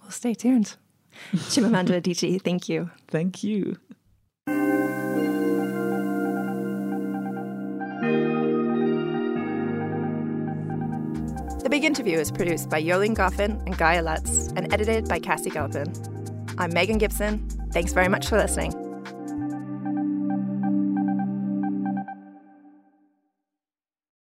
Well, 0.00 0.10
stay 0.10 0.34
tuned. 0.34 0.76
Chimamanda 1.32 2.00
Adichie, 2.02 2.42
thank 2.42 2.68
you. 2.68 2.90
Thank 3.06 3.44
you. 3.44 3.78
The 11.62 11.68
Big 11.70 11.84
Interview 11.84 12.18
is 12.18 12.32
produced 12.32 12.68
by 12.68 12.82
Yolene 12.82 13.14
Goffin 13.14 13.64
and 13.64 13.78
Gaia 13.78 14.02
Lutz 14.02 14.48
and 14.56 14.72
edited 14.72 15.08
by 15.08 15.20
Cassie 15.20 15.50
Galpin. 15.50 15.92
I'm 16.58 16.72
Megan 16.74 16.98
Gibson. 16.98 17.48
Thanks 17.72 17.92
very 17.92 18.08
much 18.08 18.26
for 18.26 18.36
listening. 18.36 18.87